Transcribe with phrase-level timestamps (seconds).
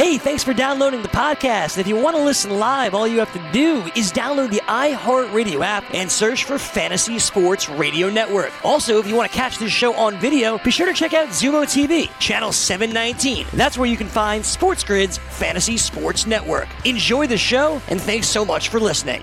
[0.00, 1.76] Hey, thanks for downloading the podcast.
[1.76, 5.62] If you want to listen live, all you have to do is download the iHeartRadio
[5.62, 8.50] app and search for Fantasy Sports Radio Network.
[8.64, 11.28] Also, if you want to catch this show on video, be sure to check out
[11.28, 13.46] Xumo TV, channel 719.
[13.52, 16.68] That's where you can find Sports Grid's Fantasy Sports Network.
[16.86, 19.22] Enjoy the show, and thanks so much for listening.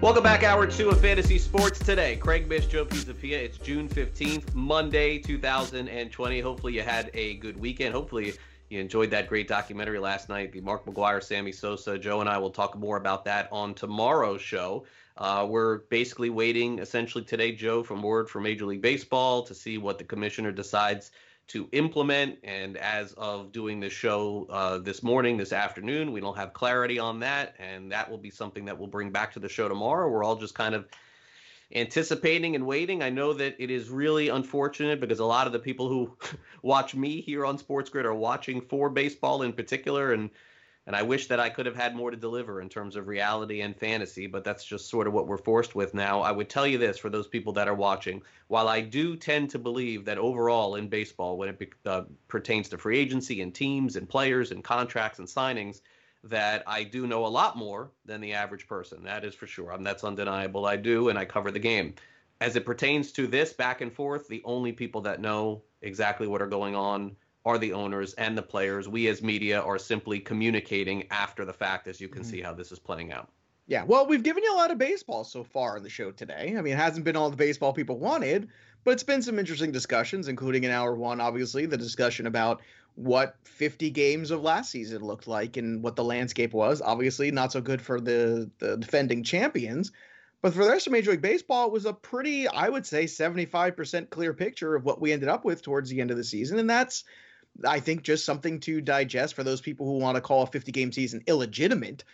[0.00, 2.14] Welcome back, hour two of Fantasy Sports today.
[2.14, 3.38] Craig Mish, Joe Pisapia.
[3.38, 6.40] It's June 15th, Monday, 2020.
[6.40, 7.92] Hopefully, you had a good weekend.
[7.92, 8.34] Hopefully,
[8.68, 11.98] you enjoyed that great documentary last night, the Mark McGwire, Sammy Sosa.
[11.98, 14.84] Joe and I will talk more about that on tomorrow's show.
[15.16, 19.78] Uh, we're basically waiting essentially today, Joe, from word from Major League Baseball to see
[19.78, 21.10] what the commissioner decides
[21.48, 22.38] to implement.
[22.42, 26.98] And as of doing this show uh, this morning, this afternoon, we don't have clarity
[26.98, 27.54] on that.
[27.58, 30.08] And that will be something that we'll bring back to the show tomorrow.
[30.08, 30.86] We're all just kind of
[31.74, 33.02] anticipating and waiting.
[33.02, 36.16] I know that it is really unfortunate because a lot of the people who
[36.62, 40.30] watch me here on Sports Grid are watching for baseball in particular, and
[40.86, 43.62] and I wish that I could have had more to deliver in terms of reality
[43.62, 46.20] and fantasy, but that's just sort of what we're forced with now.
[46.20, 49.50] I would tell you this for those people that are watching: while I do tend
[49.50, 53.96] to believe that overall in baseball, when it uh, pertains to free agency and teams
[53.96, 55.80] and players and contracts and signings
[56.28, 59.02] that I do know a lot more than the average person.
[59.04, 59.72] That is for sure.
[59.72, 60.66] I mean, that's undeniable.
[60.66, 61.94] I do, and I cover the game.
[62.40, 66.42] As it pertains to this back and forth, the only people that know exactly what
[66.42, 68.88] are going on are the owners and the players.
[68.88, 72.30] We as media are simply communicating after the fact, as you can mm-hmm.
[72.30, 73.30] see how this is playing out.
[73.68, 76.54] Yeah, well, we've given you a lot of baseball so far on the show today.
[76.56, 78.48] I mean, it hasn't been all the baseball people wanted,
[78.86, 82.62] but it's been some interesting discussions, including in hour one, obviously, the discussion about
[82.94, 86.80] what 50 games of last season looked like and what the landscape was.
[86.80, 89.90] Obviously, not so good for the, the defending champions.
[90.40, 93.06] But for the rest of Major League Baseball, it was a pretty, I would say,
[93.06, 96.60] 75% clear picture of what we ended up with towards the end of the season.
[96.60, 97.02] And that's,
[97.66, 100.70] I think, just something to digest for those people who want to call a 50
[100.70, 102.04] game season illegitimate.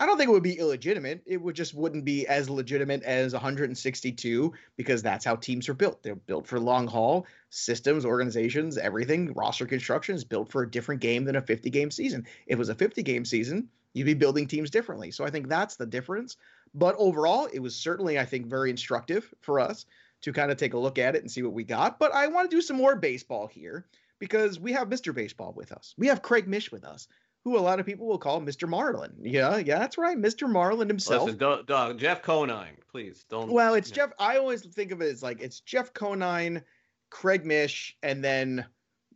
[0.00, 1.22] I don't think it would be illegitimate.
[1.26, 6.02] It would just wouldn't be as legitimate as 162 because that's how teams are built.
[6.02, 9.32] They're built for long haul systems, organizations, everything.
[9.32, 12.26] Roster construction is built for a different game than a 50 game season.
[12.46, 15.10] If it was a 50 game season, you'd be building teams differently.
[15.10, 16.36] So I think that's the difference.
[16.74, 19.84] But overall, it was certainly I think very instructive for us
[20.20, 21.98] to kind of take a look at it and see what we got.
[21.98, 23.84] But I want to do some more baseball here
[24.18, 25.14] because we have Mr.
[25.14, 25.94] Baseball with us.
[25.96, 27.08] We have Craig Mish with us
[27.48, 28.68] who a lot of people will call Mr.
[28.68, 29.12] Marlin.
[29.20, 30.50] Yeah, yeah, that's right, Mr.
[30.50, 31.24] Marlin himself.
[31.24, 33.50] Listen, don't, don't, Jeff Conine, please don't.
[33.50, 34.12] Well, it's Jeff.
[34.18, 36.62] I always think of it as like it's Jeff Conine,
[37.10, 38.66] Craig Mish, and then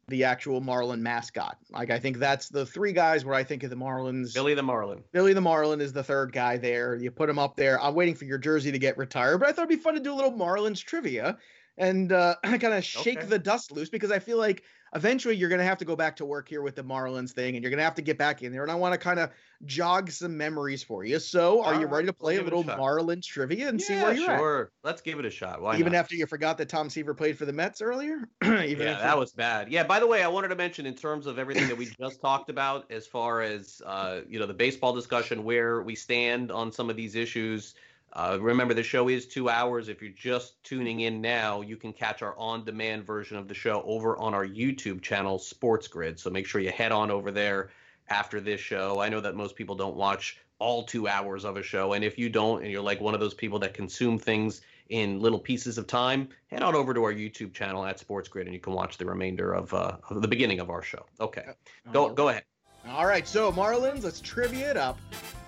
[0.09, 1.59] the actual Marlin mascot.
[1.71, 4.35] Like I think that's the three guys where I think of the Marlins.
[4.35, 5.03] Billy the Marlin.
[5.13, 6.97] Billy the Marlin is the third guy there.
[6.97, 7.81] You put him up there.
[7.81, 10.01] I'm waiting for your jersey to get retired, but I thought it'd be fun to
[10.01, 11.39] do a little Marlins trivia
[11.79, 13.27] and uh, kind of shake okay.
[13.27, 14.63] the dust loose because I feel like
[14.95, 17.55] eventually you're going to have to go back to work here with the Marlins thing
[17.55, 18.63] and you're going to have to get back in there.
[18.63, 19.31] And I want to kind of
[19.65, 21.19] jog some memories for you.
[21.19, 23.95] So are All you ready to play a little a Marlins trivia and yeah, see
[23.95, 24.35] where you're sure.
[24.35, 24.39] at?
[24.39, 24.73] Sure.
[24.85, 25.63] Let's give it a shot.
[25.63, 25.99] Why Even not?
[25.99, 28.29] after you forgot that Tom Seaver played for the Mets earlier?
[28.45, 29.71] Even yeah, that was bad.
[29.71, 32.21] Yeah, by the way, I wanted to mention in terms of everything that we just
[32.21, 36.71] talked about as far as, uh, you know, the baseball discussion, where we stand on
[36.71, 37.75] some of these issues–
[38.15, 39.89] uh, remember, the show is two hours.
[39.89, 43.55] If you're just tuning in now, you can catch our on demand version of the
[43.55, 46.21] show over on our YouTube channel, Sports Grid.
[46.21, 47.71] So make sure you head on over there
[48.09, 49.01] after this show.
[49.01, 51.95] I know that most people don't watch all two hours of a show.
[51.95, 55.19] And if you don't, and you're like one of those people that consume things in
[55.21, 58.53] little pieces of time, head on over to our YouTube channel at Sports Grid and
[58.53, 61.07] you can watch the remainder of, uh, of the beginning of our show.
[61.19, 61.47] Okay.
[61.93, 62.45] Go, go ahead.
[62.89, 63.27] All right.
[63.27, 64.99] So, Marlins, let's trivia it up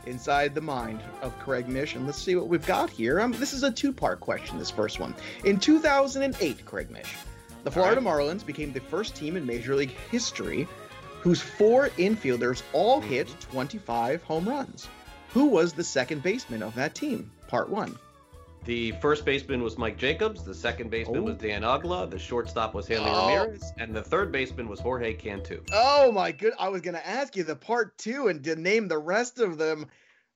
[0.07, 3.21] inside the mind of Craig Mish, and let's see what we've got here.
[3.21, 4.59] Um, this is a two-part question.
[4.59, 7.15] This first one, in 2008, Craig Mish,
[7.65, 8.07] the Florida right.
[8.07, 10.69] Marlins became the first team in Major League history
[11.25, 13.09] whose four infielders all mm-hmm.
[13.09, 14.87] hit 25 home runs.
[15.31, 17.31] Who was the second baseman of that team?
[17.49, 17.99] Part one.
[18.65, 20.43] The first baseman was Mike Jacobs.
[20.43, 21.25] The second baseman oh.
[21.25, 22.09] was Dan Uggla.
[22.11, 23.29] The shortstop was Hanley oh.
[23.29, 25.61] Ramirez, and the third baseman was Jorge Cantu.
[25.73, 26.55] Oh my good!
[26.59, 29.87] I was gonna ask you the part two and to name the rest of them.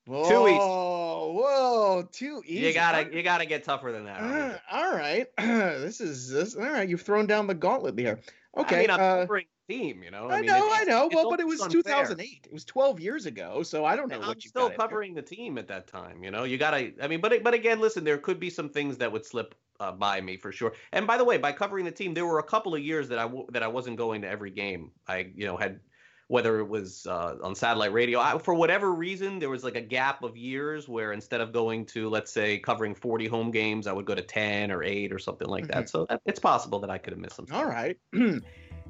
[0.04, 0.58] Whoa, too easy.
[0.58, 2.66] Whoa, too easy.
[2.66, 4.20] You gotta, you gotta get tougher than that.
[4.20, 6.54] Uh, all right, this is this.
[6.54, 8.20] All right, you've thrown down the gauntlet here.
[8.56, 10.02] Okay, I mean, I'm uh, covering team.
[10.02, 11.08] You know, I, I mean, know, I know.
[11.12, 11.82] Well, but it was unfair.
[11.82, 12.46] 2008.
[12.46, 14.48] It was 12 years ago, so I don't know and what I'm you.
[14.48, 16.22] Still covering the team at that time.
[16.22, 16.92] You know, you gotta.
[17.02, 19.92] I mean, but but again, listen, there could be some things that would slip uh,
[19.92, 20.72] by me for sure.
[20.92, 23.18] And by the way, by covering the team, there were a couple of years that
[23.18, 24.90] I w- that I wasn't going to every game.
[25.06, 25.80] I you know had
[26.28, 29.80] whether it was uh, on satellite radio I, for whatever reason there was like a
[29.80, 33.92] gap of years where instead of going to let's say covering 40 home games i
[33.92, 36.12] would go to 10 or 8 or something like that mm-hmm.
[36.12, 37.96] so it's possible that i could have missed some all right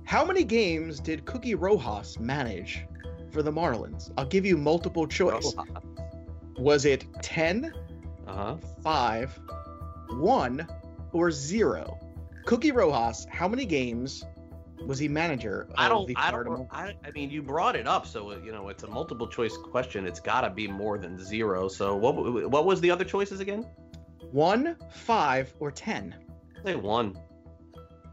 [0.09, 2.87] How many games did Cookie Rojas manage
[3.31, 4.11] for the Marlins?
[4.17, 5.55] I'll give you multiple choice.
[6.57, 7.75] Was it 10,
[8.27, 8.57] Uh-huh.
[8.83, 9.39] 5,
[10.13, 10.67] 1,
[11.13, 11.99] or 0?
[12.47, 14.25] Cookie Rojas, how many games
[14.87, 16.07] was he manager of I don't.
[16.07, 16.67] the I don't.
[16.71, 20.07] I, I mean, you brought it up, so you know it's a multiple choice question.
[20.07, 21.69] It's got to be more than zero.
[21.69, 22.49] So what?
[22.51, 23.67] What was the other choices again?
[24.33, 26.15] 1, 5, or 10?
[26.65, 27.15] Say one.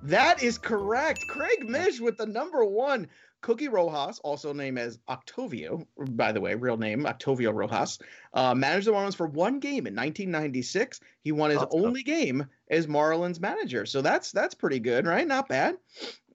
[0.05, 1.19] That is correct.
[1.29, 3.07] Craig Mish with the number one.
[3.41, 7.99] Cookie Rojas, also named as Octavio, by the way, real name Octavio Rojas,
[8.33, 10.99] uh, managed the Marlins for one game in 1996.
[11.21, 11.83] He won his That's tough.
[11.85, 15.27] only game as Marlins manager, so that's that's pretty good, right?
[15.27, 15.77] Not bad.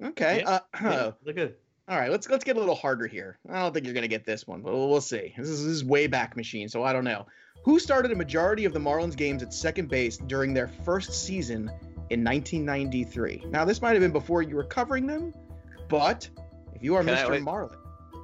[0.01, 0.41] Okay.
[0.43, 0.51] Yeah.
[0.51, 1.57] Uh, Yeah, look good.
[1.89, 3.39] all right, let's let's get a little harder here.
[3.49, 5.35] I don't think you're gonna get this one, but we'll, we'll see.
[5.37, 7.27] This is, this is way back machine, so I don't know.
[7.65, 11.71] Who started a majority of the Marlins games at second base during their first season
[12.11, 13.45] in 1993?
[13.51, 15.33] Now, this might have been before you were covering them,
[15.89, 16.29] but
[16.75, 17.43] if you are Can Mr.
[17.43, 17.77] Marlin,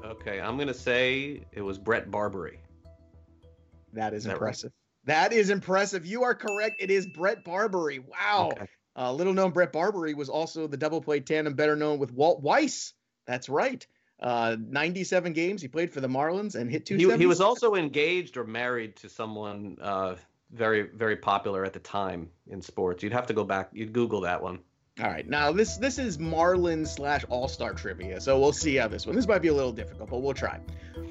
[0.05, 2.61] Okay, I'm gonna say it was Bret Barberie.
[3.93, 4.37] that is Is that right?
[4.37, 4.73] impressive.
[5.05, 6.05] That is impressive.
[6.06, 6.77] You are correct.
[6.81, 8.00] It is Bret Barberie.
[8.00, 8.50] Wow.
[8.53, 8.67] Okay.
[8.97, 12.41] Uh, little known Bret Barberie was also the double play tandem, better known with Walt
[12.41, 12.93] Weiss.
[13.27, 13.85] That's right.
[14.21, 17.23] Uh, 97 games he played for the Marlins and hit He, 270.
[17.23, 20.15] he was also engaged or married to someone uh,
[20.53, 23.03] very very popular at the time in sports.
[23.03, 23.71] You'd have to go back.
[23.73, 24.61] You'd Google that one.
[24.99, 28.89] All right, now this this is Marlins slash All Star trivia, so we'll see how
[28.89, 29.15] this one.
[29.15, 30.59] This might be a little difficult, but we'll try.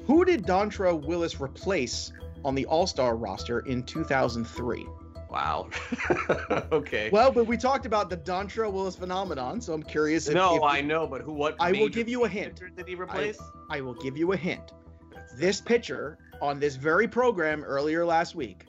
[0.06, 2.12] Who did Dontrelle Willis replace
[2.44, 4.86] on the All Star roster in 2003?
[5.30, 5.68] Wow.
[6.72, 7.10] okay.
[7.12, 10.28] Well, but we talked about the Dontrelle Willis phenomenon, so I'm curious.
[10.28, 11.32] If, no, if- I know, but who?
[11.32, 11.56] What?
[11.60, 12.60] I will give you a hint.
[12.76, 13.38] Did he replace?
[13.70, 14.72] I will give you a hint.
[15.36, 18.66] This pitcher on this very program earlier last week,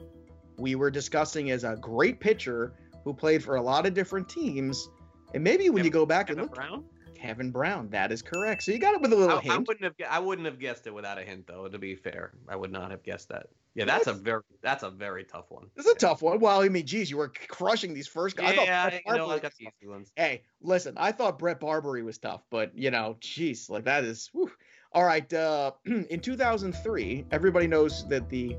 [0.58, 2.74] we were discussing as a great pitcher
[3.04, 4.90] who played for a lot of different teams.
[5.34, 6.84] And maybe when you go back and Kevin look, Brown.
[7.16, 8.64] Kevin Brown, that is correct.
[8.64, 9.68] So you got it with a little I, I hint.
[9.68, 10.10] wouldn't have.
[10.10, 11.68] I wouldn't have guessed it without a hint, though.
[11.68, 13.48] To be fair, I would not have guessed that.
[13.76, 14.42] Yeah, that's a very.
[14.62, 15.68] That's a very tough one.
[15.76, 16.40] It's is a tough one.
[16.40, 18.54] Well, I mean, geez, you were crushing these first guys.
[18.54, 20.12] I thought Yeah, Bret you know, I got the easy ones.
[20.16, 24.30] Hey, listen, I thought Bret Barberie was tough, but you know, geez, like that is.
[24.34, 24.52] Whew.
[24.94, 28.56] All right, uh, in 2003, everybody knows that the,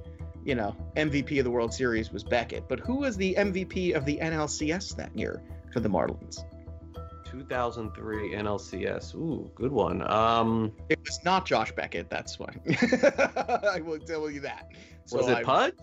[0.48, 4.06] you know, MVP of the World Series was Beckett, but who was the MVP of
[4.06, 5.42] the NLCS that year
[5.74, 6.42] for the Marlins?
[7.30, 9.14] 2003 NLCS.
[9.14, 10.10] Ooh, good one.
[10.10, 12.08] Um, It was not Josh Beckett.
[12.08, 12.48] That's why.
[13.74, 14.72] I will tell you that.
[15.04, 15.74] So was it I- Pudge?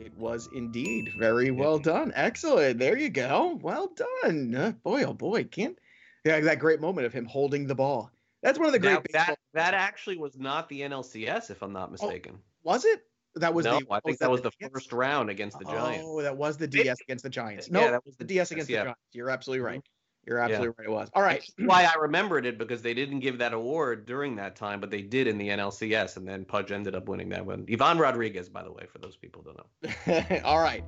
[0.00, 2.12] It was indeed very well done.
[2.16, 2.78] Excellent.
[2.80, 3.58] There you go.
[3.62, 3.92] Well
[4.22, 4.54] done.
[4.54, 5.76] Uh, boy, oh boy, can't.
[6.24, 8.10] Yeah, that great moment of him holding the ball.
[8.42, 8.92] That's one of the great.
[8.92, 12.38] Now, that that actually was not the NLCS, if I'm not mistaken.
[12.62, 13.07] was it?
[13.38, 13.86] That was no, the.
[13.90, 14.70] I oh, think that that was the DS?
[14.72, 16.04] first round against the Giants.
[16.06, 17.68] Oh, that was the Maybe- DS against the Giants.
[17.68, 18.78] Yeah, No, that was the the DS DS, against yeah.
[18.78, 19.00] the Giants.
[19.12, 19.74] You're absolutely mm-hmm.
[19.74, 19.82] right.
[20.26, 20.44] You're Yeah.
[20.44, 20.88] absolutely right.
[20.88, 21.10] It was.
[21.14, 21.40] All right.
[21.40, 24.90] That's why I remembered it because they didn't give that award during that time, but
[24.90, 27.66] they did in the NLCS, and then Pudge ended up winning that one.
[27.70, 30.40] Ivan Rodriguez, by the way, for those people who don't know.
[30.44, 30.84] All right.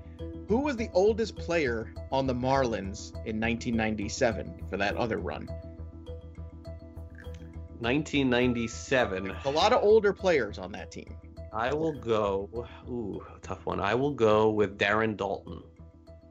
[0.49, 5.49] Who was the oldest player on the Marlins in 1997 for that other run?
[7.81, 9.35] 1997.
[9.47, 11.17] A lot of older players on that team.
[11.53, 12.49] I will go.
[12.89, 13.81] Ooh, tough one.
[13.81, 15.63] I will go with Darren Daulton.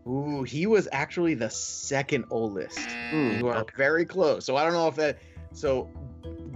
[0.08, 2.80] Ooh, he was actually the second oldest.
[2.80, 3.74] Hmm, You are okay.
[3.78, 4.46] very close.
[4.46, 5.20] So I don't know if that.
[5.54, 5.90] So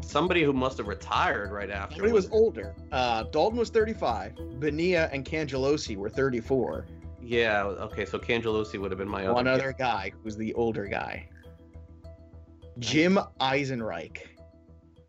[0.02, 2.06] Somebody who must have retired right after.
[2.06, 2.76] He was older.
[2.92, 4.34] Uh, Dalton was 35.
[4.60, 6.86] Benia and Cangelosi were 34.
[7.22, 7.64] Yeah.
[7.64, 8.06] Okay.
[8.06, 9.62] So Cangelosi would have been my One other.
[9.66, 11.28] other guy who's the older guy.
[12.80, 14.18] Jim Eisenreich.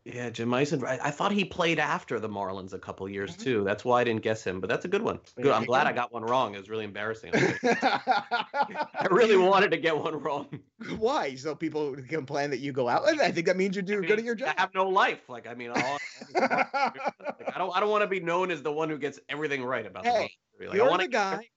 [0.04, 0.84] Yeah, Jim Eisen.
[0.84, 3.42] I, I thought he played after the Marlins a couple years Mhm.
[3.42, 3.64] too.
[3.64, 4.60] That's why I didn't guess him.
[4.60, 5.18] But that's a good one.
[5.40, 5.50] Good.
[5.50, 5.86] I'm glad.
[5.86, 6.54] I got one wrong.
[6.54, 7.32] It was really embarrassing.
[7.34, 10.46] I really wanted to get one wrong.
[10.98, 11.34] Why?
[11.36, 13.08] So people complain that you go out.
[13.08, 14.54] And I think that means you do I good at your job.
[14.58, 15.30] I have no life.
[15.30, 15.98] Like I mean, all,
[16.34, 17.74] like, I don't.
[17.74, 20.04] I don't want to be known as the one who gets everything right about.
[20.04, 20.66] Hey, the.
[20.66, 21.48] Like, I You're wanna the guy.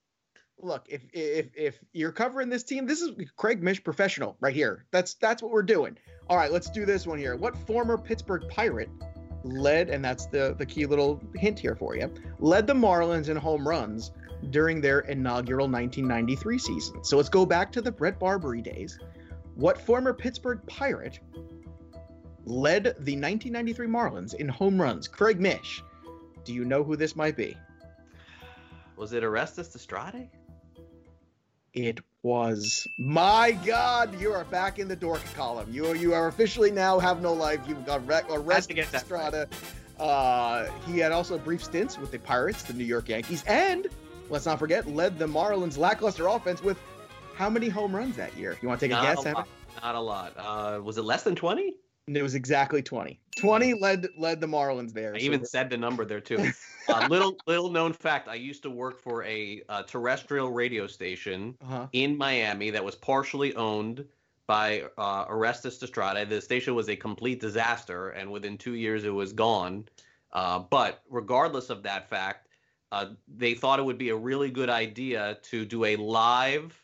[0.60, 4.86] Look, if if if you're covering this team, this is Craig Mish professional right here.
[4.90, 5.96] That's that's what we're doing.
[6.28, 7.36] All right, let's do this one here.
[7.36, 8.90] What former Pittsburgh Pirate
[9.44, 13.36] led, and that's the the key little hint here for you, led the Marlins in
[13.36, 14.10] home runs
[14.50, 17.04] during their inaugural 1993 season?
[17.04, 18.98] So let's go back to the Bret Barberie days.
[19.54, 21.20] What former Pittsburgh Pirate
[22.44, 25.06] led the 1993 Marlins in home runs?
[25.06, 25.82] Craig Mish.
[26.44, 27.56] Do you know who this might be?
[28.96, 30.28] Was it Orestes Destrade?
[31.74, 32.86] It was.
[32.98, 35.68] My God, you are back in the dork column.
[35.70, 37.60] You you are officially now have no life.
[37.66, 39.46] You've got re- Orestes Destrade.
[39.98, 43.86] Uh, he had also brief stints with the Pirates, the New York Yankees, and
[44.30, 46.78] let's not forget, led the Marlins' lackluster offense with
[47.34, 48.56] how many home runs that year?
[48.62, 49.24] You want to take a guess?
[49.24, 49.48] a lot.
[49.82, 50.34] Not a lot.
[50.36, 51.74] Uh, was it less than twenty?
[52.06, 53.20] And It was exactly 20.
[53.38, 55.14] 20 led led the Marlins there.
[55.14, 56.50] I so even said the number there too.
[56.88, 61.56] uh, little little known fact: I used to work for a, uh terrestrial radio station
[61.62, 61.86] uh-huh.
[61.92, 64.04] in Miami that was partially owned
[64.46, 66.28] by uh, Orestes Destrade.
[66.28, 69.86] The station was a complete disaster, and within two years it was gone.
[70.32, 72.48] Uh, but regardless of that fact,
[72.90, 76.82] uh, they thought it would be a really good idea to do a live,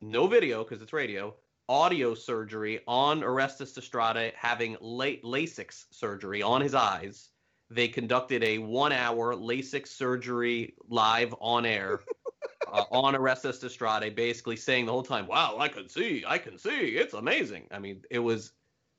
[0.00, 1.34] no video because it's radio,
[1.68, 7.30] audio surgery on Orestes Destrade having la- LASIK surgery on his eyes.
[7.70, 12.00] They conducted a one-hour LASIK surgery live on air
[12.72, 16.58] uh, on Orestes Destrade, basically saying the whole time, "Wow, I can see, I can
[16.58, 18.52] see, it's amazing." I mean, it was.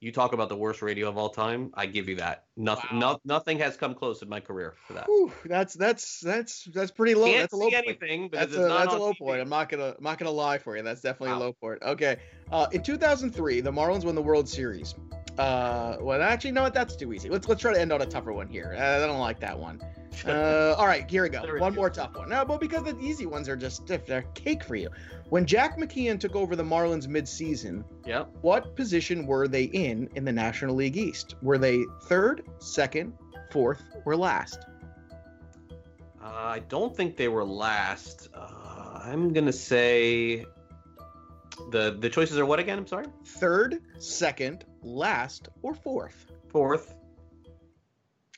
[0.06, 1.72] You talk about the worst radio of all time.
[1.74, 2.44] I give you that.
[2.56, 3.14] Nothing, Wow.
[3.26, 5.08] no, nothing has come close in my career for that.
[5.08, 7.26] Whew, that's that's that's that's pretty low.
[7.26, 7.88] Can't that's a low see point.
[7.88, 9.18] anything because That's a not that's a low TV.
[9.18, 9.42] point.
[9.42, 10.84] I'm not gonna I'm not gonna lie for you.
[10.84, 11.82] That's definitely a low point.
[11.82, 12.18] Okay.
[12.52, 14.94] Uh, in 2003, the Marlins won the World Series.
[15.38, 17.30] Uh, well, actually, no, that's too easy.
[17.30, 18.75] Let's let's try to end on a tougher one here.
[18.77, 19.82] Uh, I don't like that one.
[20.25, 21.42] Uh, all right, here we go.
[21.58, 22.30] One more tough one.
[22.30, 24.89] No, but because the easy ones are just they're cake for you.
[25.27, 28.30] When Jack McKeon took over the Marlins mid-season, Yep.
[28.42, 31.36] what position were they in in the National League East?
[31.42, 33.12] Were they third, second,
[33.51, 34.65] fourth, or last?
[36.24, 38.30] Uh, I don't think they were last.
[38.34, 40.46] Uh, I'm gonna say
[41.72, 42.80] the the choices are what again?
[42.80, 43.08] I'm sorry.
[43.25, 46.32] Third, second, last, or fourth?
[46.50, 46.96] Fourth.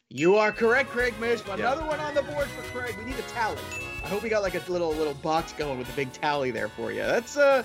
[0.09, 1.41] You are correct, Craig Mish.
[1.49, 2.95] Another one on the board for Craig.
[2.97, 3.57] We need a tally.
[4.03, 6.69] I hope we got like a little little box going with a big tally there
[6.69, 7.01] for you.
[7.01, 7.63] That's uh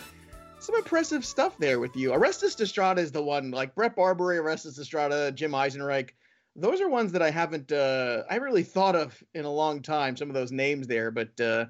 [0.58, 2.12] some impressive stuff there with you.
[2.12, 6.10] Orestes Destrade is the one, like Bret Barberie, Orestes Destrade, Jim Eisenreich.
[6.56, 10.16] Those are ones that I haven't uh I really thought of in a long time.
[10.16, 11.66] Some of those names there, but uh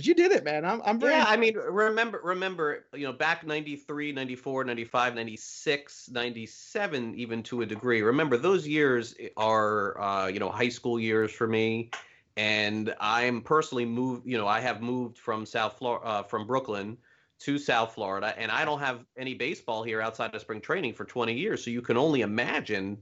[0.00, 0.64] but you did it, man.
[0.64, 6.08] I'm I'm very Yeah, I mean, remember, remember, you know, back 93, 94, 95, 96,
[6.10, 8.00] 97, even to a degree.
[8.00, 11.90] Remember, those years are, uh, you know, high school years for me.
[12.38, 16.96] And I'm personally moved, you know, I have moved from South Florida, uh, from Brooklyn
[17.40, 21.04] to South Florida, and I don't have any baseball here outside of spring training for
[21.04, 21.62] 20 years.
[21.62, 22.96] So you can only imagine,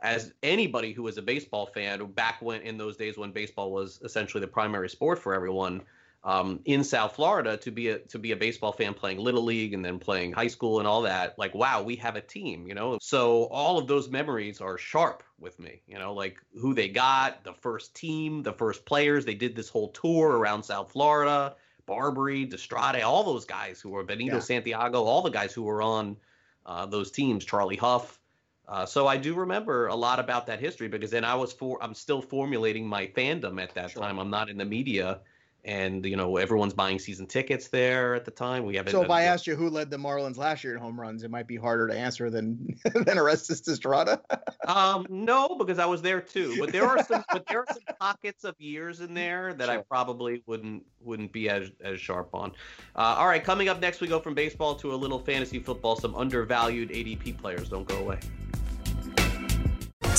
[0.00, 4.00] as anybody who was a baseball fan back when in those days when baseball was
[4.04, 5.80] essentially the primary sport for everyone,
[6.24, 9.74] um, in South Florida to be a to be a baseball fan playing little league
[9.74, 11.38] and then playing high school and all that.
[11.38, 12.98] Like, wow, we have a team, you know.
[13.00, 17.42] So all of those memories are sharp with me, you know, like who they got,
[17.44, 19.24] the first team, the first players.
[19.24, 21.56] They did this whole tour around South Florida.
[21.84, 24.40] Barberie, Destrade, all those guys who were Benito Yeah.
[24.40, 26.16] Santiago, all the guys who were on
[26.64, 28.20] uh, those teams, Charlie Hough.
[28.68, 31.82] Uh, so I do remember a lot about that history because then I was for
[31.82, 34.02] I'm still formulating my fandom at that Sure.
[34.02, 34.18] time.
[34.20, 35.20] I'm not in the media,
[35.64, 38.64] and you know everyone's buying season tickets there at the time.
[38.64, 40.98] We have so if I asked you who led the Marlins last year in home
[41.00, 44.18] runs, it might be harder to answer than than Orestes Destrade.
[44.66, 47.82] um no because I was there too, but there are some but there are some
[48.00, 52.52] pockets of years in there that I probably wouldn't wouldn't be as as sharp on.
[52.96, 55.96] Uh, all right, coming up next, we go from baseball to a little fantasy football.
[55.96, 57.68] Some undervalued ADP players.
[57.68, 58.18] Don't go away.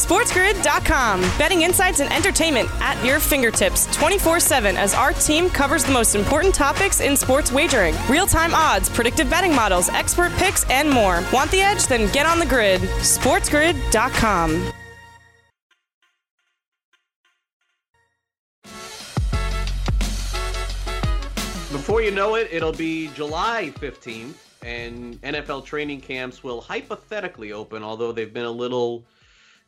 [0.04, 1.22] SportsGrid.com.
[1.38, 6.14] Betting insights and entertainment at your fingertips 24 7 as our team covers the most
[6.14, 11.24] important topics in sports wagering real time odds, predictive betting models, expert picks, and more.
[11.32, 11.88] Want the edge?
[11.88, 12.82] Then get on the grid.
[12.82, 14.74] SportsGrid.com.
[21.72, 27.84] Before you know it, it'll be July 15th, and NFL training camps will hypothetically open,
[27.84, 29.06] although they've been a little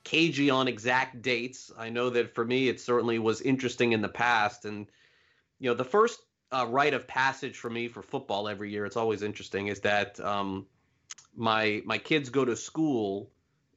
[0.06, 1.72] cagey on exact dates.
[1.78, 4.64] I know that for me, it certainly was interesting in the past.
[4.64, 4.88] And,
[5.60, 6.22] you know, the first
[6.52, 10.18] uh, rite of passage for me for football every year, it's always interesting, is that
[10.22, 10.68] um,
[11.36, 13.30] my my kids go to school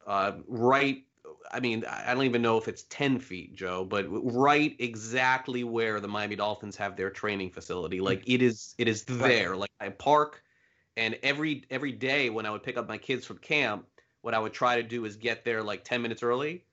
[0.06, 1.04] uh, right
[1.50, 6.00] I mean, I don't even know if it's 10 feet, Joe, but right exactly where
[6.00, 8.00] the Miami Dolphins have their training facility.
[8.00, 9.56] Like it is it is there.
[9.56, 10.42] Like I park
[10.96, 13.86] and every every day when I would pick up my kids from camp,
[14.22, 16.64] what I would try to do is get there like 10 minutes early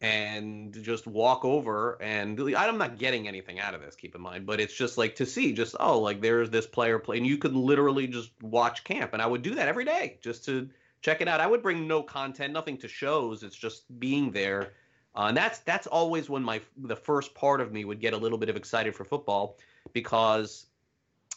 [0.00, 4.46] and just walk over and I'm not getting anything out of this, keep in mind,
[4.46, 7.36] but it's just like to see just oh, like there's this player play and you
[7.36, 10.68] could literally just watch camp and I would do that every day just to
[11.02, 11.40] check it out.
[11.40, 13.42] I would bring no content, nothing to shows.
[13.42, 14.72] It's just being there,
[15.14, 18.16] uh, and that's that's always when my the first part of me would get a
[18.16, 19.56] little bit of excited for football
[19.92, 20.66] because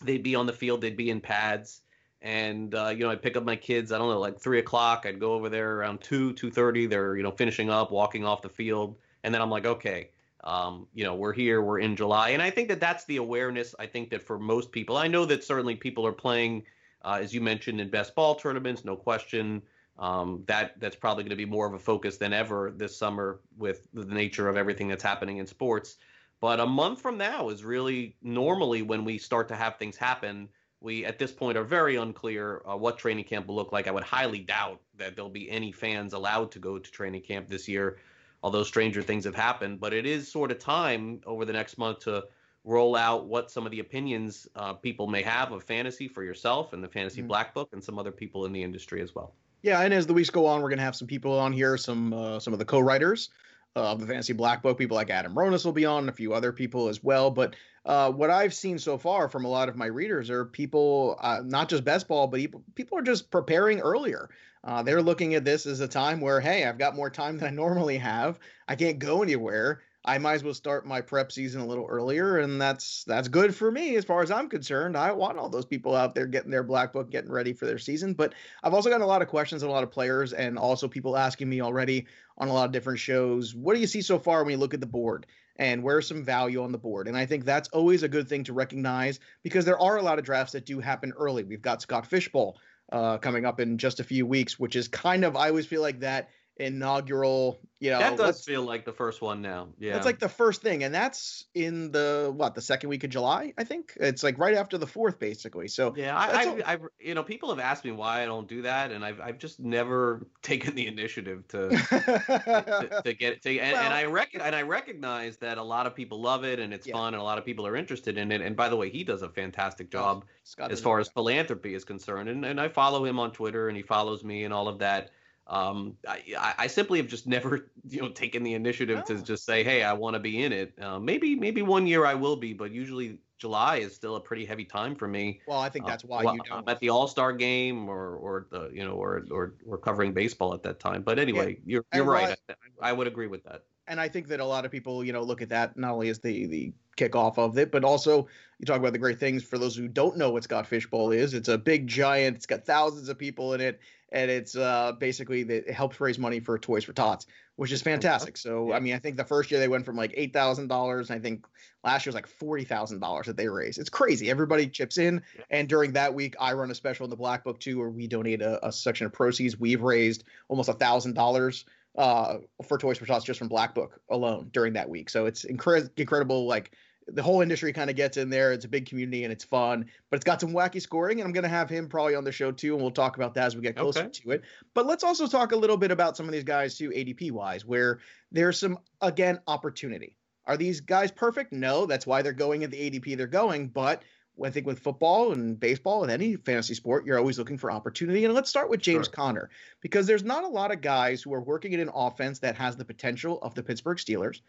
[0.01, 1.81] they'd be on the field, they'd be in pads,
[2.23, 3.91] and uh, you know I'd pick up my kids.
[3.91, 5.05] I don't know, like three o'clock.
[5.05, 6.87] I'd go over there around two two thirty.
[6.87, 10.09] They're you know finishing up, walking off the field, and then I'm like, okay.
[10.45, 12.31] Um, you know, we're here, we're in July.
[12.31, 13.73] And I think that that's the awareness.
[13.79, 16.63] I think that for most people, I know that certainly people are playing
[17.03, 19.61] uh, as you mentioned in best ball tournaments, no question.
[19.99, 23.41] Um, that that's probably going to be more of a focus than ever this summer
[23.57, 25.97] with the nature of everything that's happening in sports.
[26.41, 30.49] But a month from now is really normally when we start to have things happen.
[30.83, 33.87] We at this point are very unclear uh, what training camp will look like.
[33.87, 37.47] I would highly doubt that there'll be any fans allowed to go to training camp
[37.47, 37.99] this year,
[38.43, 39.79] although stranger things have happened.
[39.79, 42.25] But it is sort of time over the next month to
[42.65, 46.73] roll out what some of the opinions uh, people may have of fantasy for yourself
[46.73, 47.29] and the fantasy mm-hmm.
[47.29, 49.33] black book and some other people in the industry as well.
[49.61, 52.11] Yeah, and as the weeks go on, we're gonna have some people on here, some
[52.11, 53.29] uh, some of the co-writers
[53.75, 54.77] of the Fantasy Black Book.
[54.77, 57.31] People like Adam Ronis will be on, and a few other people as well.
[57.31, 61.17] But uh, what I've seen so far from a lot of my readers are people,
[61.21, 62.39] uh, not just best ball, but
[62.75, 64.29] people are just preparing earlier.
[64.63, 67.47] Uh, they're looking at this as a time where, hey, I've got more time than
[67.47, 68.39] I normally have.
[68.67, 69.81] I can't go anywhere.
[70.05, 73.55] I might as well start my prep season a little earlier, and that's that's good
[73.55, 74.97] for me as far as I'm concerned.
[74.97, 77.77] I want all those people out there getting their black book, getting ready for their
[77.77, 78.13] season.
[78.13, 78.33] But
[78.63, 81.49] I've also gotten a lot of questions a lot of players, and also people asking
[81.49, 82.07] me already
[82.37, 83.55] on a lot of different shows.
[83.55, 85.25] What do you see so far when you look at the board?
[85.57, 87.07] And where's some value on the board?
[87.07, 90.17] And I think that's always a good thing to recognize because there are a lot
[90.17, 91.43] of drafts that do happen early.
[91.43, 92.57] We've got Scott Fish Bowl
[92.91, 95.81] uh, coming up in just a few weeks, which is kind of I always feel
[95.81, 99.67] like that inaugural you know that does feel like the first one now.
[99.77, 99.97] Yeah.
[99.97, 103.53] It's like the first thing and that's in the what the second week of july
[103.57, 103.93] i think?
[103.99, 107.49] It's like right after the fourth basically so yeah I, I, I, you know people
[107.49, 110.87] have asked me why i don't do that and i've, I've just never taken the
[110.87, 115.37] initiative to to, to, get it to, and, well, and i rec- and i recognize
[115.37, 116.93] that a lot of people love it and it's yeah.
[116.93, 119.03] fun and a lot of people are interested in it and by the way he
[119.03, 120.25] does a fantastic oh, job
[120.59, 123.83] as far as philanthropy is concerned and, and i follow him on twitter and he
[123.83, 125.09] follows me and all of that
[125.47, 129.13] um, I, I simply have just never, you know, taken the initiative oh.
[129.13, 130.73] to just say, hey, I want to be in it.
[130.81, 134.45] Uh, maybe, maybe one year I will be, but usually July is still a pretty
[134.45, 135.41] heavy time for me.
[135.47, 136.59] Well, I think uh, that's why uh, well, you don't.
[136.59, 140.13] I'm at the All Star game or, or the, you know, or, or, or covering
[140.13, 141.01] baseball at that time.
[141.01, 141.59] But anyway, yeah.
[141.65, 142.37] you're, you're right.
[142.49, 145.13] I, I would agree with that and I think that a lot of people, you
[145.13, 148.27] know, look at that not only as the the kickoff of it, but also
[148.59, 151.11] you talk about the great things for those who don't know what Scott Fish Bowl
[151.11, 151.33] is.
[151.33, 152.37] It's a big giant.
[152.37, 153.79] It's got thousands of people in it,
[154.13, 157.81] and it's uh, basically the, it helps raise money for Toys for Tots, which is
[157.81, 158.37] fantastic.
[158.37, 158.75] So yeah.
[158.75, 161.19] I mean, I think the first year they went from like eight thousand dollars, and
[161.19, 161.45] I think
[161.83, 163.79] last year was like forty thousand dollars that they raised.
[163.79, 164.29] It's crazy.
[164.29, 165.43] Everybody chips in, yeah.
[165.49, 168.07] and during that week, I run a special in the Black Book too, where we
[168.07, 169.59] donate a, a section of proceeds.
[169.59, 171.65] We've raised almost a thousand dollars
[171.97, 175.09] uh, for Toys for Tots just from Black Book alone during that week.
[175.09, 176.45] So it's incre- incredible.
[176.45, 176.71] Like
[177.07, 178.51] the whole industry kind of gets in there.
[178.53, 181.19] It's a big community and it's fun, but it's got some wacky scoring.
[181.19, 182.73] And I'm going to have him probably on the show too.
[182.73, 184.09] And we'll talk about that as we get closer okay.
[184.09, 184.41] to it.
[184.73, 187.65] But let's also talk a little bit about some of these guys too, ADP wise,
[187.65, 187.99] where
[188.31, 190.15] there's some, again, opportunity.
[190.45, 191.53] Are these guys perfect?
[191.53, 193.67] No, that's why they're going at the ADP they're going.
[193.67, 194.03] But
[194.43, 198.25] I think with football and baseball and any fantasy sport, you're always looking for opportunity.
[198.25, 199.13] And let's start with James sure.
[199.13, 199.49] Conner
[199.81, 202.75] because there's not a lot of guys who are working in an offense that has
[202.75, 204.41] the potential of the Pittsburgh Steelers.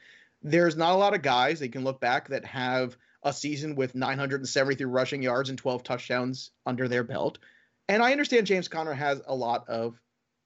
[0.44, 3.94] There's not a lot of guys that can look back that have a season with
[3.94, 7.38] 973 rushing yards and 12 touchdowns under their belt.
[7.88, 9.98] And I understand James Conner has a lot of,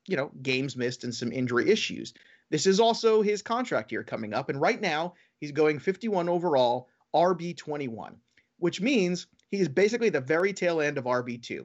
[0.06, 2.14] you know, games missed and some injury issues.
[2.50, 4.48] This is also his contract year coming up.
[4.48, 8.16] And right now, he's going 51 overall, RB 21
[8.58, 11.64] which means he's basically the very tail end of RB2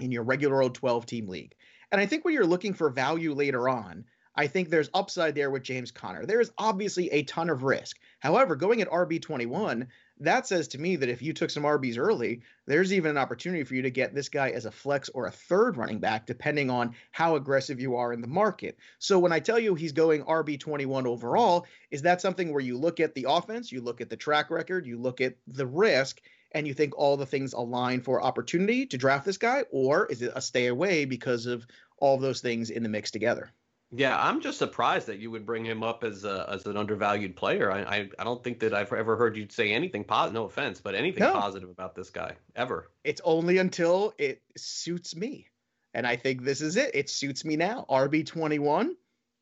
[0.00, 1.54] in your regular old 12 team league.
[1.92, 4.04] And I think when you're looking for value later on,
[4.36, 6.26] I think there's upside there with James Conner.
[6.26, 7.98] There is obviously a ton of risk.
[8.18, 9.86] However, going at RB21,
[10.20, 13.64] that says to me that if you took some RBs early, there's even an opportunity
[13.64, 16.70] for you to get this guy as a flex or a third running back, depending
[16.70, 18.76] on how aggressive you are in the market.
[18.98, 23.00] So when I tell you he's going RB21 overall, is that something where you look
[23.00, 26.20] at the offense, you look at the track record, you look at the risk,
[26.52, 30.22] and you think all the things align for opportunity to draft this guy, or is
[30.22, 31.66] it a stay away because of
[31.98, 33.52] all of those things in the mix together?
[33.96, 37.36] Yeah, I'm just surprised that you would bring him up as a, as an undervalued
[37.36, 37.70] player.
[37.70, 40.34] I, I, I don't think that I've ever heard you say anything positive.
[40.34, 41.32] No offense, but anything no.
[41.32, 42.90] positive about this guy ever.
[43.04, 45.48] It's only until it suits me,
[45.92, 46.90] and I think this is it.
[46.94, 47.86] It suits me now.
[47.88, 48.96] RB 21.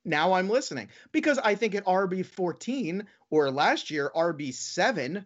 [0.05, 5.25] Now I'm listening because I think at RB 14 or last year RB 7,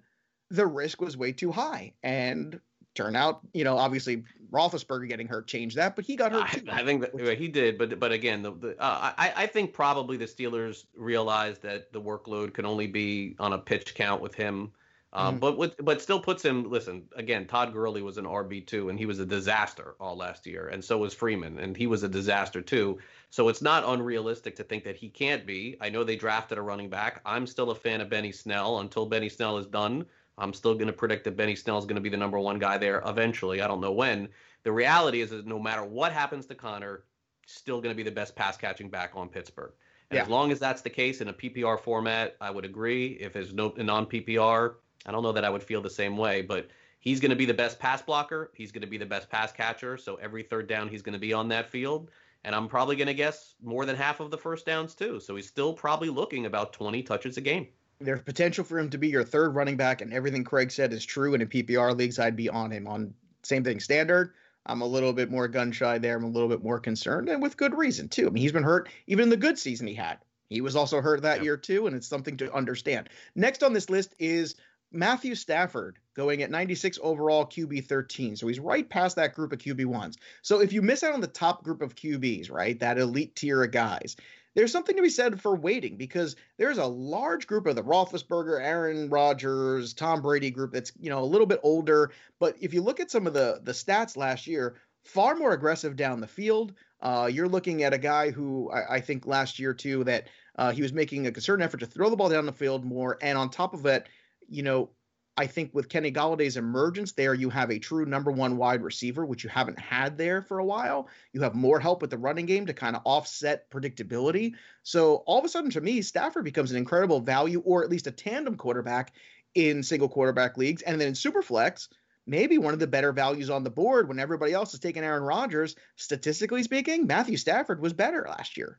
[0.51, 2.61] the risk was way too high, and
[2.97, 6.65] turn out, you know, obviously Roethlisberger getting hurt changed that, but he got hurt too.
[6.71, 9.73] I, I think that he did, but but again, the, the uh, I I think
[9.73, 14.35] probably the Steelers realized that the workload can only be on a pitch count with
[14.35, 14.73] him.
[15.13, 16.71] Um, mm But with, but still puts him.
[16.71, 20.47] Listen, again, Todd Gurley was an RB two, and he was a disaster all last
[20.47, 22.99] year, and so was Freeman, and he was a disaster too.
[23.31, 25.77] So it's not unrealistic to think that he can't be.
[25.81, 27.21] I know they drafted a running back.
[27.25, 30.07] I'm still a fan of Benny Snell until Benny Snell is done.
[30.39, 32.59] I'm still going to predict that Benny Snell is going to be the number one
[32.59, 33.63] guy there eventually.
[33.63, 34.29] I don't know when.
[34.65, 37.05] The reality is that no matter what happens to Conner,
[37.47, 39.73] still going to be the best pass catching back on Pittsburgh.
[40.11, 40.23] And Yeah.
[40.23, 43.13] as long as that's the case in a PPR format, I would agree.
[43.21, 46.43] If there's no non PPR, I don't know that I would feel the same way,
[46.43, 46.69] but
[47.01, 48.51] he's going to be the best pass blocker.
[48.55, 49.97] He's going to be the best pass catcher.
[49.97, 52.11] So every third down, he's going to be on that field.
[52.45, 55.19] And I'm probably going to guess more than half of the first downs, too.
[55.19, 57.69] So he's still probably looking about 20 touches a game.
[57.99, 61.05] There's potential for him to be your third running back, and everything Craig said is
[61.05, 61.35] true.
[61.35, 62.87] And in PPR leagues, I'd be on him.
[62.87, 64.35] On same thing, standard.
[64.67, 66.17] I'm a little bit more gun shy there.
[66.17, 68.27] I'm a little bit more concerned, and with good reason too.
[68.27, 70.19] I mean, he's been hurt even in the good season he had.
[70.49, 71.45] He was also hurt that Yep.
[71.45, 73.09] year too, and it's something to understand.
[73.35, 74.57] Next on this list is
[74.93, 78.37] Matthew Stafford going at 96 overall QB 13.
[78.37, 80.17] So he's right past that group of QB ones.
[80.43, 83.63] So if you miss out on the top group of QBs, right, that elite tier
[83.63, 84.17] of guys,
[84.57, 88.59] there's something to be said for waiting because there's a large group of the Roethlisberger,
[88.61, 92.11] Aaron Rodgers, Tom Brady group that's you know a little bit older.
[92.41, 95.95] But if you look at some of the the stats last year, far more aggressive
[95.95, 96.73] down the field.
[97.03, 100.73] Uh, you're looking at a guy who I, I think last year too that uh,
[100.73, 103.37] he was making a concerted effort to throw the ball down the field more, and
[103.37, 104.09] on top of that,
[104.49, 104.91] you know.
[105.39, 109.27] I think with Kenny Golladay's emergence there, you have a true number one wide receiver,
[109.27, 111.09] which you haven't had there for a while.
[111.33, 114.55] You have more help with the running game to kind of offset predictability.
[114.83, 118.07] So all of a sudden, to me, Stafford becomes an incredible value, or at least
[118.07, 119.13] a tandem quarterback
[119.55, 120.81] in single quarterback leagues.
[120.81, 121.89] And then in Superflex,
[122.27, 125.23] maybe one of the better values on the board when everybody else is taking Aaron
[125.23, 125.77] Rodgers.
[125.97, 128.79] Statistically speaking, Matthew Stafford was better last year.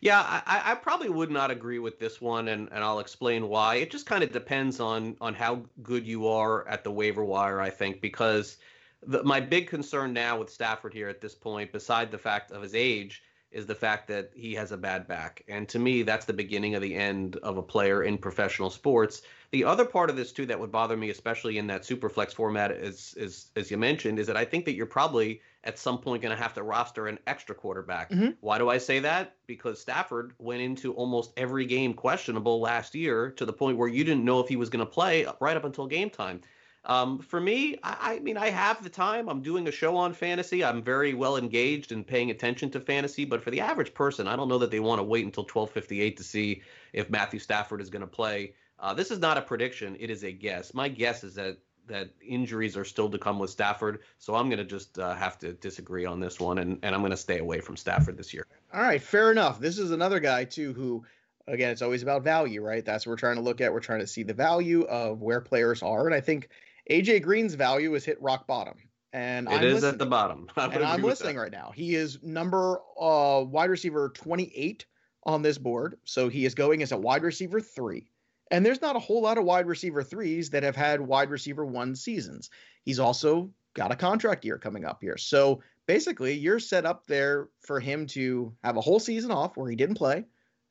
[0.00, 3.76] Yeah, I, I probably would not agree with this one, and, and I'll explain why.
[3.76, 7.60] It just kind of depends on on how good you are at the waiver wire,
[7.60, 8.56] I think, because
[9.02, 12.62] the, my big concern now with Stafford here at this point, beside the fact of
[12.62, 15.42] his age, is the fact that he has a bad back.
[15.48, 19.22] And to me, that's the beginning of the end of a player in professional sports.
[19.50, 22.32] The other part of this too that would bother me, especially in that super flex
[22.32, 25.98] format, is is as you mentioned, is that I think that you're probably at some
[25.98, 28.10] point going to have to roster an extra quarterback.
[28.10, 28.36] Mhm.
[28.40, 29.34] Why do I say that?
[29.46, 34.04] Because Stafford went into almost every game questionable last year to the point where you
[34.04, 36.40] didn't know if he was going to play right up until game time.
[36.84, 39.28] Um, for me, I, I mean, I have the time.
[39.28, 40.64] I'm doing a show on fantasy.
[40.64, 43.24] I'm very well engaged and paying attention to fantasy.
[43.24, 46.16] But for the average person, I don't know that they want to wait until 12:58
[46.16, 46.62] to see
[46.92, 48.54] if Matthew Stafford is going to play.
[48.78, 50.72] Uh, this is not a prediction; it is a guess.
[50.72, 54.00] My guess is that that injuries are still to come with Stafford.
[54.18, 57.00] So I'm going to just uh, have to disagree on this one, and, and I'm
[57.00, 58.46] going to stay away from Stafford this year.
[58.72, 59.58] All right, fair enough.
[59.58, 61.04] This is another guy too who
[61.46, 62.84] again, it's always about value, right?
[62.84, 63.72] That's what we're trying to look at.
[63.72, 66.48] We're trying to see the value of where players are, and I think
[66.88, 68.74] AJ Green's value has hit rock bottom.
[69.12, 69.92] And It I'm is listening.
[69.92, 70.46] at the bottom.
[70.56, 71.42] And I'm listening that.
[71.42, 71.72] right now.
[71.74, 74.86] He is number uh, wide receiver 28
[75.24, 75.98] on this board.
[76.04, 78.06] So he is going as a wide receiver three.
[78.52, 81.64] And there's not a whole lot of wide receiver threes that have had wide receiver
[81.64, 82.50] one seasons.
[82.84, 85.16] He's also got a contract year coming up here.
[85.16, 89.70] So basically, you're set up there for him to have a whole season off where
[89.70, 90.24] he didn't play.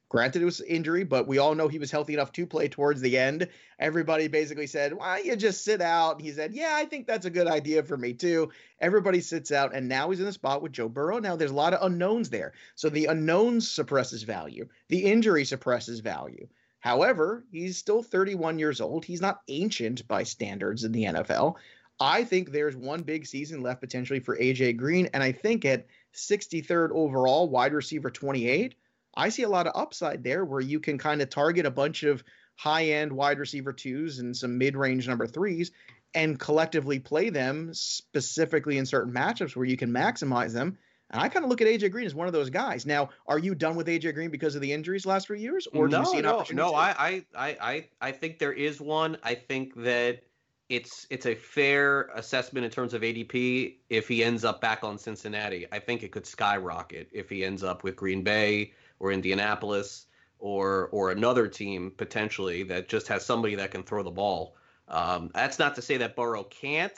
[0.10, 3.00] Granted, it was injury, but we all know he was healthy enough to play towards
[3.00, 3.48] the end.
[3.78, 6.20] Everybody basically said, Why don't you just sit out?
[6.20, 8.50] He said, Yeah, I think that's a good idea for me too.
[8.80, 11.20] Everybody sits out, and now he's in the spot with Joe Burrow.
[11.20, 12.54] Now there's a lot of unknowns there.
[12.74, 16.48] So the unknowns suppresses value, the injury suppresses value.
[16.80, 19.06] However, he's still 31 years old.
[19.06, 21.56] He's not ancient by standards in the NFL.
[22.00, 25.10] I think there's one big season left potentially for AJ Green.
[25.14, 28.76] And I think at 63rd overall, wide receiver 28,
[29.16, 32.04] I see a lot of upside there where you can kind of target a bunch
[32.04, 32.24] of
[32.56, 35.72] high end wide receiver twos and some mid range number threes
[36.14, 40.78] and collectively play them specifically in certain matchups where you can maximize them.
[41.12, 42.86] And I kind of look at AJ Green as one of those guys.
[42.86, 45.88] Now, are you done with AJ Green because of the injuries last few years, or
[45.88, 46.72] do no, you see an no, opportunity?
[46.72, 46.76] no.
[46.76, 49.18] I, I, I, I think there is one.
[49.24, 50.22] I think that
[50.70, 53.78] it's it's a fair assessment in terms of ADP.
[53.90, 57.64] If he ends up back on Cincinnati, I think it could skyrocket if he ends
[57.64, 60.06] up with Green Bay or Indianapolis
[60.40, 64.56] or or another team potentially that just has somebody that can throw the ball.
[64.88, 66.98] Um, that's not to say that Burrow can't,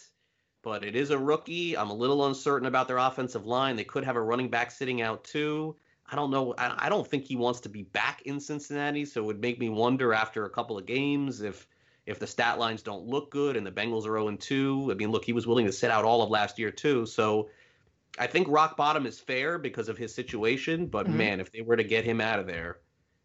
[0.61, 1.77] but it is a rookie.
[1.77, 3.75] I'm a little uncertain about their offensive line.
[3.75, 5.75] They could have a running back sitting out too.
[6.09, 6.53] I don't know.
[6.57, 9.59] I, I don't think he wants to be back in Cincinnati, so it would make
[9.59, 11.67] me wonder after a couple of games if
[12.05, 14.89] if the stat lines don't look good and the Bengals are 0 2.
[14.91, 17.05] I mean, look, he was willing to sit out all of last year too.
[17.05, 17.49] So
[18.19, 20.87] I think rock bottom is fair because of his situation.
[20.87, 21.13] But Mhm.
[21.13, 22.79] man, if they were to get him out of there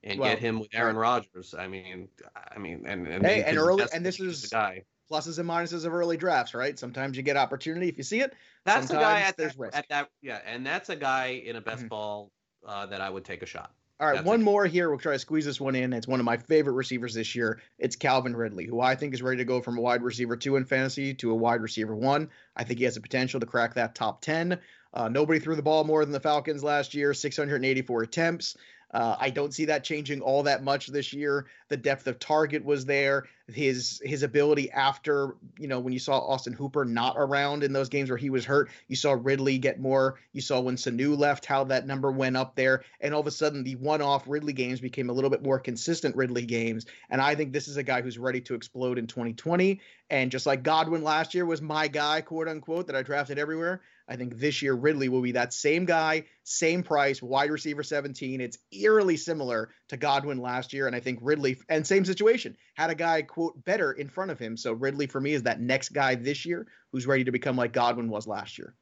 [0.04, 3.58] and Well, get him with Aaron Rodgers, I mean, I mean, and and, Hey, and
[3.58, 4.82] early- and this is- guy.
[5.10, 6.76] Pluses and minuses of early drafts, right?
[6.76, 8.34] Sometimes you get opportunity if you see it.
[8.64, 9.76] That's the guy at there's that, risk.
[9.78, 11.88] at that yeah, and that's a guy in a best Mhm.
[11.90, 12.32] ball
[12.66, 13.72] uh, that I would take a shot.
[13.98, 14.44] All right, That's one it.
[14.44, 14.90] more here.
[14.90, 15.94] We'll try to squeeze this one in.
[15.94, 17.60] It's one of my favorite receivers this year.
[17.78, 20.56] It's Calvin Ridley, who I think is ready to go from a wide receiver two
[20.56, 22.28] in fantasy to a wide receiver one.
[22.54, 24.58] I think he has the potential to crack that top 10.
[24.92, 28.56] Uh, nobody threw the ball more than the Falcons last year, 684 attempts.
[28.92, 31.46] Uh, I don't see that changing all that much this year.
[31.68, 33.24] The depth of target was there.
[33.48, 37.88] His his ability after you know when you saw Austin Hooper not around in those
[37.88, 40.18] games where he was hurt, you saw Ridley get more.
[40.32, 43.32] You saw when Sanu left how that number went up there, and all of a
[43.32, 46.86] sudden the one-off Ridley games became a little bit more consistent Ridley games.
[47.10, 49.80] And I think this is a guy who's ready to explode in 2020.
[50.10, 53.82] And just like Godwin last year was my guy, quote unquote, that I drafted everywhere.
[54.08, 58.40] I think this year Ridley will be that same guy, same price, wide receiver 17.
[58.40, 60.86] It's eerily similar to Godwin last year.
[60.86, 64.38] And I think Ridley, and same situation, had a guy, quote, better in front of
[64.38, 64.56] him.
[64.56, 67.72] So Ridley for me is that next guy this year who's ready to become like
[67.72, 68.74] Godwin was last year.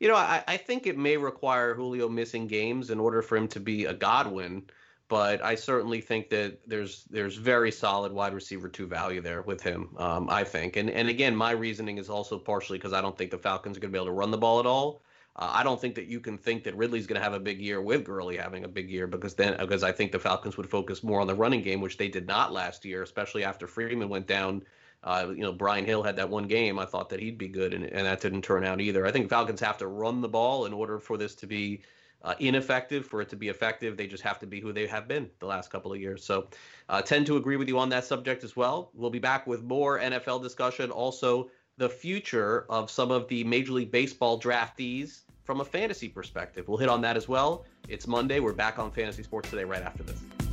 [0.00, 3.48] You know, I, I think it may require Julio missing games in order for him
[3.48, 4.64] to be a Godwin
[5.08, 9.62] but I certainly think that there's there's very solid wide receiver two value there with
[9.62, 9.88] him.
[9.96, 13.30] Um, I think, and and again, my reasoning is also partially because I don't think
[13.30, 15.02] the Falcons are going to be able to run the ball at all.
[15.34, 17.60] Uh, I don't think that you can think that Ridley's going to have a big
[17.60, 20.68] year with Gurley having a big year because then because I think the Falcons would
[20.68, 24.08] focus more on the running game, which they did not last year, especially after Freeman
[24.08, 24.62] went down.
[25.04, 26.76] Uh, you know, Brian Hill had that one game.
[26.76, 29.06] I thought that he'd be good, and, and that didn't turn out either.
[29.06, 31.82] I think Falcons have to run the ball in order for this to be
[32.22, 33.96] uh, ineffective for it to be effective.
[33.96, 36.24] They just have to be who they have been the last couple of years.
[36.24, 36.48] So,
[36.88, 38.90] uh, tend to agree with you on that subject as well.
[38.94, 40.90] We'll be back with more NFL discussion.
[40.90, 46.68] Also, the future of some of the Major League Baseball draftees from a fantasy perspective.
[46.68, 47.64] We'll hit on that as well.
[47.88, 48.40] It's Monday.
[48.40, 50.47] We're back on Fantasy Sports today right after this.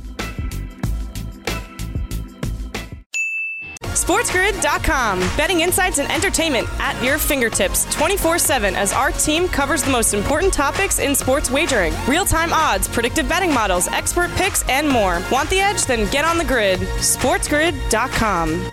[4.06, 5.18] SportsGrid.com.
[5.36, 10.14] Betting insights and entertainment at your fingertips 24 7 as our team covers the most
[10.14, 15.20] important topics in sports wagering real time odds, predictive betting models, expert picks, and more.
[15.32, 15.86] Want the edge?
[15.86, 16.78] Then get on the grid.
[16.78, 18.70] SportsGrid.com.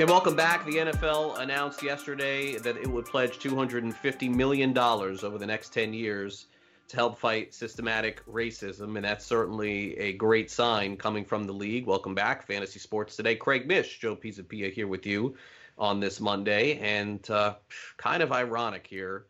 [0.00, 0.64] And welcome back.
[0.64, 6.46] The NFL announced yesterday that it would pledge $250 million over the next 10 years
[6.92, 11.86] to help fight systematic racism, and that's certainly a great sign coming from the league.
[11.86, 13.34] Welcome back, Fantasy Sports Today.
[13.34, 15.34] Craig Mish, Joe Pisapia here with you
[15.78, 17.54] on this Monday, and uh,
[17.96, 19.24] kind of ironic here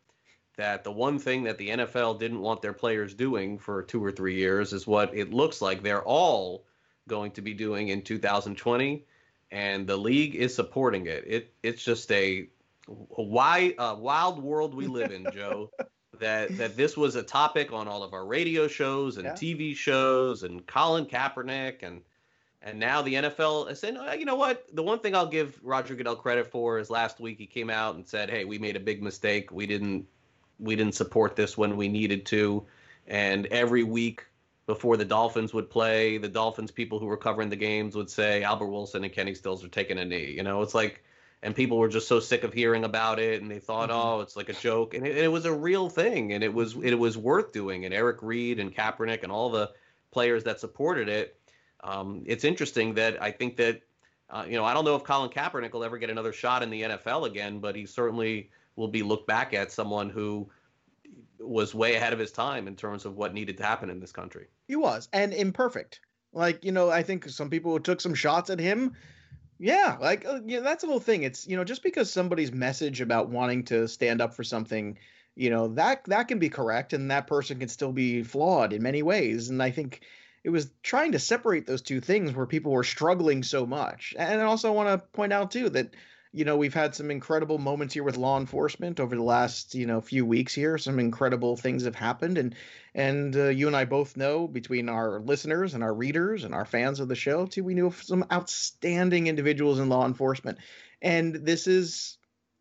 [0.56, 4.10] that the one thing that the NFL didn't want their players doing for two or
[4.10, 6.66] three years is what it looks like they're all
[7.06, 9.06] going to be doing in 2020,
[9.52, 11.22] and the league is supporting it.
[11.28, 12.48] It it's just a,
[12.88, 15.70] a uh, wild world we live in, Joe
[16.22, 19.32] that that this was a topic on all of our radio shows and yeah.
[19.32, 22.00] TV shows and Colin Kaepernick and
[22.64, 24.64] and now the NFL is saying, oh, you know what?
[24.72, 27.96] The one thing I'll give Roger Goodell credit for is last week he came out
[27.96, 29.50] and said, "Hey, we made a big mistake.
[29.50, 30.06] We didn't
[30.60, 32.64] we didn't support this when we needed to."
[33.08, 34.24] And every week
[34.66, 38.44] before the Dolphins would play, the Dolphins people who were covering the games would say
[38.44, 40.30] Albert Wilson and Kenny Stills are taking a knee.
[40.30, 41.02] You know, it's like
[41.42, 43.98] and people were just so sick of hearing about it and they thought mm-hmm.
[43.98, 46.76] oh it's like a joke and it, it, was a real thing and it was
[46.82, 49.70] it was worth doing and Eric Reid and Kaepernick and all the
[50.10, 51.38] players that supported it.
[51.82, 53.80] Um, it's interesting that I think that
[54.30, 56.70] uh, you know I don't know if Colin Kaepernick will ever get another shot in
[56.70, 60.48] the NFL again but he certainly will be looked back at someone who
[61.38, 64.12] was way ahead of his time in terms of what needed to happen in this
[64.12, 64.46] country.
[64.68, 66.00] He was and imperfect.
[66.32, 68.94] Like you know I think some people took some shots at him
[69.62, 71.22] yeah, like uh, yeah, that's the whole thing.
[71.22, 74.98] It's you know just because somebody's message about wanting to stand up for something,
[75.36, 78.82] you know that that can be correct, and that person can still be flawed in
[78.82, 79.50] many ways.
[79.50, 80.00] And I think
[80.42, 84.14] it was trying to separate those two things where people were struggling so much.
[84.18, 85.94] And I also want to point out too that
[86.34, 89.86] you know, we've had some incredible moments here with law enforcement over the last, you
[89.86, 90.78] know, few weeks here.
[90.78, 92.54] Some incredible things have happened, and
[92.94, 96.64] and uh, you and I both know between our listeners and our readers and our
[96.64, 100.58] fans of the show too, we knew of some outstanding individuals in law enforcement,
[101.02, 102.16] and this is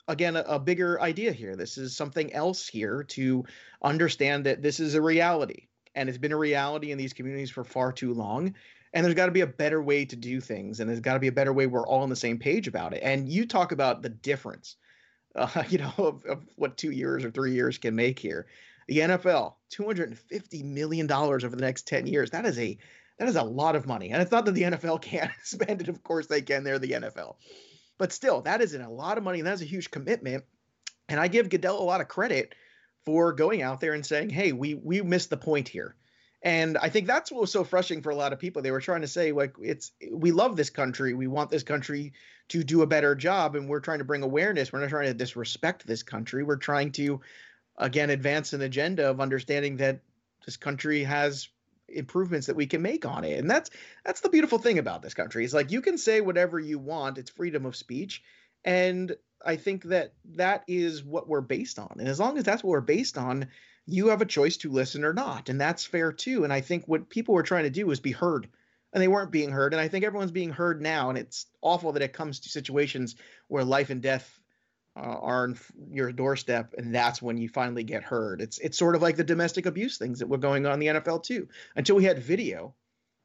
[0.06, 1.56] again a, a bigger idea here.
[1.56, 3.46] This is something else here to
[3.82, 7.64] understand that this is a reality, and it's been a reality in these communities for
[7.64, 8.54] far too long
[8.94, 11.20] and there's got to be a better way to do things and there's got to
[11.20, 13.02] be a better way we're all on the same page about it.
[13.04, 14.76] And you talk about the difference
[15.36, 18.48] uh, you know of, of, what two years or three years can make here.
[18.88, 22.32] The nfl 250 million dollars over the next 10 years.
[22.32, 22.78] That is a
[23.18, 24.10] that is a lot of money.
[24.10, 25.90] And it's not that the nfl can't spend it.
[25.90, 26.64] Of course they can.
[26.64, 27.36] They're the nfl
[27.98, 30.44] but still that is a lot of money and that's a huge commitment.
[31.08, 32.56] And i give goodell a lot of credit
[33.06, 35.96] for going out there and saying hey we we missed the point here
[36.44, 38.62] and I think that's what was so frustrating for a lot of people.
[38.62, 41.14] They were trying to say, like, it's we love this country.
[41.14, 42.14] We want this country
[42.50, 43.56] to do a better job.
[43.56, 44.74] And we're trying to bring awareness.
[44.74, 46.44] We're not trying to disrespect this country.
[46.44, 47.22] We're trying to,
[47.78, 50.00] again, advance an agenda of understanding that
[50.44, 51.50] this country has
[51.88, 53.38] improvements that we can make on it.
[53.40, 53.70] And that's
[54.04, 55.46] that's the beautiful thing about this country.
[55.46, 57.20] Is like you can say whatever you want.
[57.20, 58.24] It's freedom of speech.
[58.66, 61.98] And I think that that is what we're based on.
[62.00, 63.48] And as long as that's what we're based on,
[63.86, 65.50] you have a choice to listen or not.
[65.50, 66.44] And that's fair too.
[66.44, 68.48] And I think what people were trying to do was be heard.
[68.94, 69.74] And they weren't being heard.
[69.74, 71.10] And I think everyone's being heard now.
[71.10, 73.16] And it's awful that it comes to situations
[73.48, 74.42] where life and death
[74.96, 75.58] uh, are on
[75.90, 78.42] your doorstep, and that's when you finally get heard.
[78.42, 81.00] It's it's sort of like the domestic abuse things that were going on in the
[81.00, 81.48] NFL too.
[81.76, 82.76] Until we had video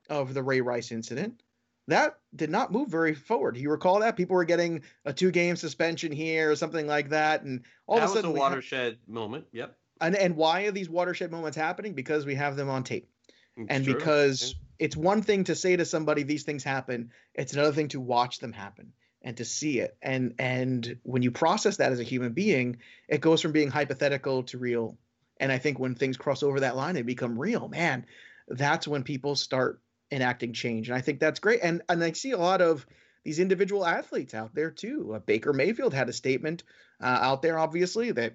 [0.08, 1.42] of the Ray Rice incident,
[1.88, 3.56] that did not move very forward.
[3.56, 7.64] You recall that people were getting a two-game suspension here or something like that, and
[7.86, 9.46] all that of a sudden was a watershed moment.
[9.52, 9.76] Yep.
[10.00, 11.94] And and why are these watershed moments happening?
[11.94, 13.08] Because we have them on tape,
[13.56, 13.94] It's and true.
[13.94, 14.86] because Yeah.
[14.86, 17.10] it's one thing to say to somebody these things happen.
[17.34, 19.96] It's another thing to watch them happen and to see it.
[20.02, 22.78] And and when you process that as a human being,
[23.08, 24.98] it goes from being hypothetical to real.
[25.38, 28.06] And I think when things cross over that line and become real, man,
[28.48, 29.80] that's when people start
[30.10, 30.88] enacting change.
[30.88, 31.60] And I think that's great.
[31.62, 32.86] And and I see a lot of
[33.24, 35.12] these individual athletes out there too.
[35.14, 36.62] Uh, Baker Mayfield had a statement
[37.00, 38.34] uh, out there, obviously, that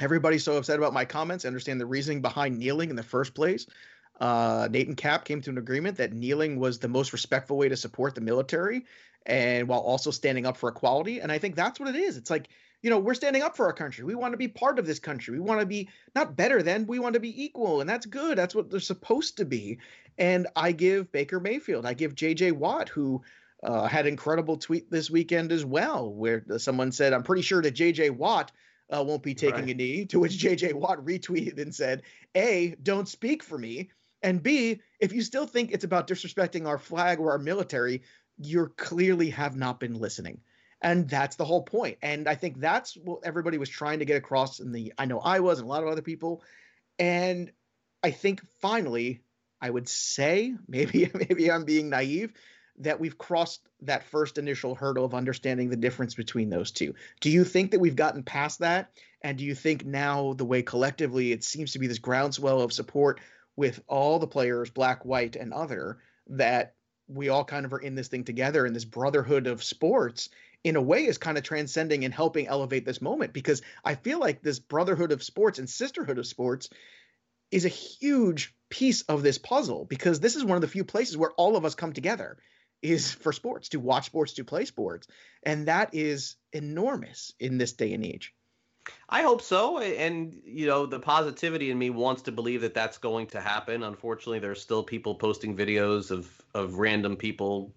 [0.00, 1.44] everybody's so upset about my comments.
[1.44, 3.66] I understand the reasoning behind kneeling in the first place.
[4.20, 7.68] Uh, Nate and Kap came to an agreement that kneeling was the most respectful way
[7.68, 8.84] to support the military,
[9.26, 11.20] and while also standing up for equality.
[11.20, 12.16] And I think that's what it is.
[12.16, 12.48] It's like
[12.82, 14.04] you know we're standing up for our country.
[14.04, 15.34] We want to be part of this country.
[15.34, 16.86] We want to be not better than.
[16.86, 18.36] We want to be equal, and that's good.
[18.36, 19.78] That's what they're supposed to be.
[20.16, 21.86] And I give Baker Mayfield.
[21.86, 22.52] I give J.J.
[22.52, 23.22] Watt, who
[23.62, 27.62] uh, had an incredible tweet this weekend as well, where someone said, "I'm pretty sure
[27.62, 28.10] that J.J.
[28.10, 28.50] Watt."
[28.90, 29.70] Uh, won't be taking Right.
[29.70, 30.06] a knee.
[30.06, 30.72] To which J.J.
[30.72, 32.02] Watt retweeted and said,
[32.34, 33.90] "A, don't speak for me,
[34.22, 38.02] and B, if you still think it's about disrespecting our flag or our military,
[38.38, 40.40] you clearly have not been listening.
[40.80, 41.98] And that's the whole point.
[42.02, 45.18] And I think that's what everybody was trying to get across in the I know
[45.18, 46.42] I was and a lot of other people.
[46.98, 47.50] And
[48.02, 49.20] I think finally,
[49.60, 52.32] I would say, maybe maybe I'm being naive,
[52.80, 56.94] that we've crossed that first initial hurdle of understanding the difference between those two.
[57.20, 58.90] Do you think that we've gotten past that?
[59.22, 62.72] And do you think now the way collectively it seems to be this groundswell of
[62.72, 63.20] support
[63.56, 66.74] with all the players, black, white, and other, that
[67.08, 70.28] we all kind of are in this thing together and this brotherhood of sports
[70.62, 74.18] in a way is kind of transcending and helping elevate this moment because I feel
[74.18, 76.68] like this brotherhood of sports and sisterhood of sports
[77.50, 81.16] is a huge piece of this puzzle because this is one of the few places
[81.16, 82.36] where all of us come together
[82.82, 85.06] is for sports to watch sports to play sports
[85.42, 88.34] and that is enormous in this day and age
[89.08, 92.98] I hope so, and you know the positivity in me wants to believe that that's
[92.98, 93.82] going to happen.
[93.82, 97.74] Unfortunately, there's still people posting videos of of random people,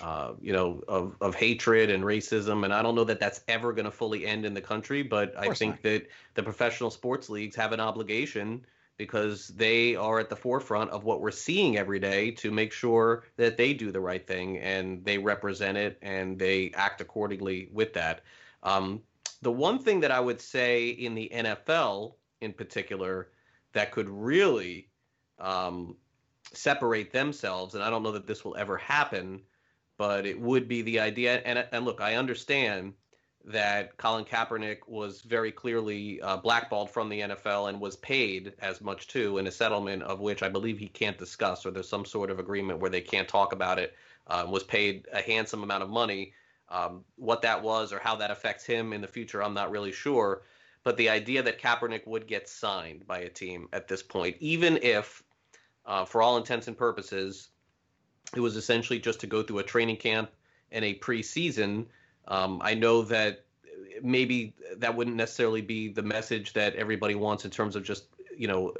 [0.00, 3.72] uh, you know, of of hatred and racism, and I don't know that that's ever
[3.72, 5.02] going to fully end in the country.
[5.02, 5.82] But I think not.
[5.82, 8.64] that the professional sports leagues have an obligation
[8.96, 13.24] because they are at the forefront of what we're seeing every day to make sure
[13.36, 17.92] that they do the right thing and they represent it and they act accordingly with
[17.94, 18.22] that.
[18.62, 19.02] Um,
[19.42, 23.30] the one thing that I would say in the NFL in particular
[23.72, 24.88] that could really
[25.38, 25.96] um,
[26.52, 29.42] separate themselves, and I don't know that this will ever happen,
[29.98, 31.42] but it would be the idea.
[31.44, 32.94] And, and look, I understand
[33.46, 38.80] that Colin Kaepernick was very clearly uh, blackballed from the NFL and was paid as
[38.80, 42.06] much too in a settlement of which I believe he can't discuss, or there's some
[42.06, 43.94] sort of agreement where they can't talk about it.
[44.26, 46.32] Uh, was paid a handsome amount of money.
[46.70, 49.92] Um, what that was or how that affects him in the future, I'm not really
[49.92, 50.42] sure.
[50.82, 54.78] But the idea that Kaepernick would get signed by a team at this point, even
[54.82, 55.22] if,
[55.84, 57.50] uh, for all intents and purposes,
[58.34, 60.30] it was essentially just to go through a training camp
[60.72, 61.86] and a preseason,
[62.28, 63.44] um, I know that
[64.02, 68.04] maybe that wouldn't necessarily be the message that everybody wants in terms of just,
[68.36, 68.74] you know,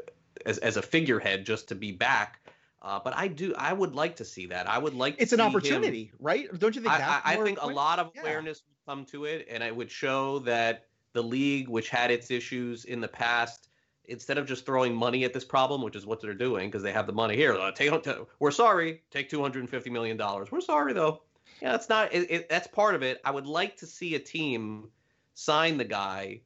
[0.47, 2.41] as, as a figurehead just to be back.
[2.83, 4.69] Uh, but I do, I would like to see that.
[4.69, 5.17] I would like.
[5.19, 7.99] it's an see him- opportunity right don't you think I, I, I think a lot
[7.99, 8.21] of Yeah.
[8.23, 12.31] awareness would come to it, and it would show that the league, which had its
[12.31, 13.69] issues in the past,
[14.07, 16.93] instead of just throwing money at this problem, which is what they're doing because they
[16.93, 17.91] have the money here, uh, take,
[18.39, 20.51] we're sorry, take two hundred and fifty million dollars.
[20.53, 21.23] We're sorry though.
[21.61, 22.13] Yeah, that's not.
[22.13, 23.21] It, it, that's part of it.
[23.25, 24.89] I would like to see a team
[25.35, 26.41] sign the guy,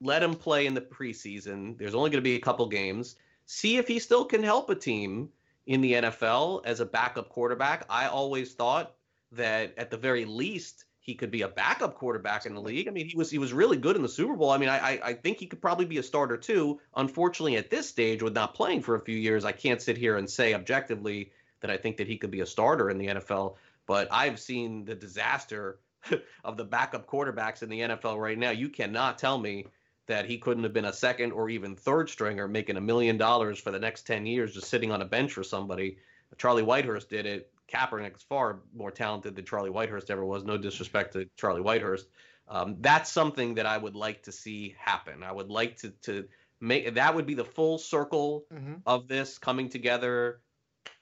[0.00, 1.78] let him play in the preseason.
[1.78, 3.16] There's only going to be a couple games.
[3.46, 5.28] See if he still can help a team
[5.66, 7.86] in the NFL as a backup quarterback.
[7.88, 8.94] I always thought
[9.32, 12.88] that at the very least he could be a backup quarterback in the league.
[12.88, 14.50] I mean, he was he was really good in the Super Bowl.
[14.50, 16.80] I mean, I, I think he could probably be a starter too.
[16.96, 20.16] Unfortunately, at this stage, with not playing for a few years, I can't sit here
[20.16, 21.30] and say objectively
[21.60, 23.56] that I think that he could be a starter in the NFL.
[23.86, 25.80] But I've seen the disaster
[26.44, 28.50] of the backup quarterbacks in the NFL right now.
[28.50, 29.66] You cannot tell me
[30.06, 33.58] that he couldn't have been a second or even third stringer making a million dollars
[33.58, 35.98] for the next 10 years just sitting on a bench for somebody.
[36.36, 37.50] Charlie Whitehurst did it.
[37.72, 40.44] Kaepernick is far more talented than Charlie Whitehurst ever was.
[40.44, 42.04] No disrespect to Charlie Whitehurst.
[42.48, 45.22] Um, that's something that I would like to see happen.
[45.22, 46.28] I would like to to
[46.60, 48.74] make that would be the full circle mm-hmm.
[48.86, 50.40] of this coming together.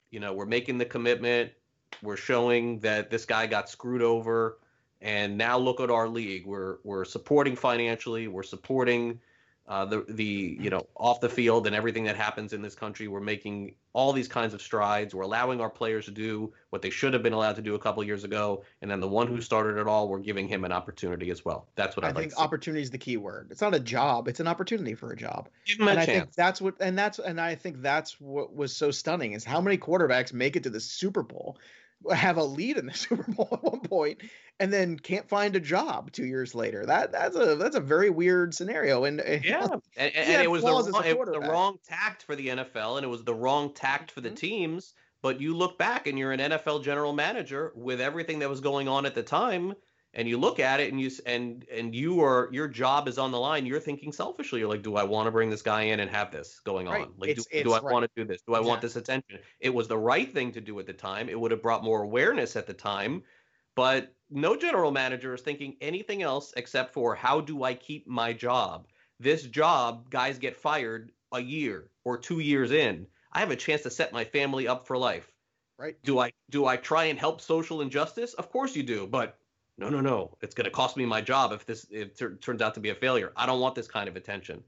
[0.09, 1.51] You know, we're making the commitment.
[2.01, 4.57] We're showing that this guy got screwed over,
[5.01, 6.45] and now look at our league.
[6.45, 8.27] We're we're supporting financially.
[8.27, 9.19] We're supporting
[9.67, 13.07] uh, the the you know off the field and everything that happens in this country.
[13.07, 15.15] We're making all these kinds of strides.
[15.15, 17.79] We're allowing our players to do what they should have been allowed to do a
[17.79, 18.63] couple years ago.
[18.81, 21.67] And then the one who started it all, we're giving him an opportunity as well.
[21.75, 22.35] That's what I'd I think.
[22.35, 23.47] Like opportunity is the key word.
[23.51, 25.47] It's not a job; it's an opportunity for a job.
[25.65, 26.07] Give him a and chance.
[26.07, 29.61] Think that's what, and that's, and I think that's what was so stunning is how
[29.61, 31.57] many quarterbacks make it to the Super Bowl
[32.11, 34.21] have a lead in the Super Bowl at one point
[34.59, 36.85] and then can't find a job two years later.
[36.85, 39.05] That that's a that's a very weird scenario.
[39.05, 42.35] And yeah, and, and, and it was the wrong, it was the wrong tact for
[42.35, 44.35] the NFL, and it was the wrong tact for the mm-hmm.
[44.35, 44.93] teams.
[45.21, 48.89] But you look back, and you're an NFL general manager with everything that was going
[48.89, 49.73] on at the time,
[50.15, 53.31] and you look at it, and you and and you are your job is on
[53.31, 53.65] the line.
[53.65, 54.59] You're thinking selfishly.
[54.59, 57.01] You're like, do I want to bring this guy in and have this going right.
[57.01, 57.13] on?
[57.17, 57.93] Like, it's, do, it's do I right.
[57.93, 58.41] want to do this?
[58.47, 58.69] Do I exactly.
[58.69, 59.39] want this attention?
[59.59, 61.29] It was the right thing to do at the time.
[61.29, 63.23] It would have brought more awareness at the time,
[63.75, 68.33] but no general manager is thinking anything else except for how do I keep my
[68.33, 68.87] job?
[69.19, 73.07] This job, guys get fired a year or two years in.
[73.31, 75.31] I have a chance to set my family up for life.
[75.77, 75.95] Right.
[76.03, 78.35] Do I do I try and help social injustice?
[78.35, 79.37] Of course you do, but
[79.77, 80.37] no, no, no.
[80.41, 82.89] It's going to cost me my job if this if it turns out to be
[82.89, 83.33] a failure.
[83.35, 84.63] I don't want this kind of attention.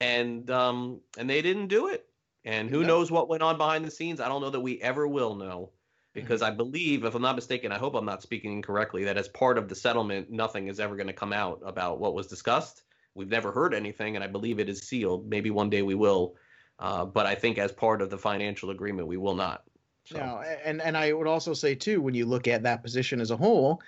[0.00, 2.06] And um and they didn't do it.
[2.44, 4.20] And who knows what went on behind the scenes?
[4.20, 5.70] I don't know that we ever will know
[6.14, 6.52] because mm-hmm.
[6.52, 9.58] I believe, if I'm not mistaken, I hope I'm not speaking incorrectly, that as part
[9.58, 12.84] of the settlement, nothing is ever going to come out about what was discussed.
[13.16, 15.28] We've never heard anything, and I believe it is sealed.
[15.28, 16.36] Maybe one day we will,
[16.78, 19.64] uh, but I think as part of the financial agreement, we will not.
[20.04, 20.18] So.
[20.18, 23.32] No, and and I would also say too, when you look at that position as
[23.32, 23.82] a whole,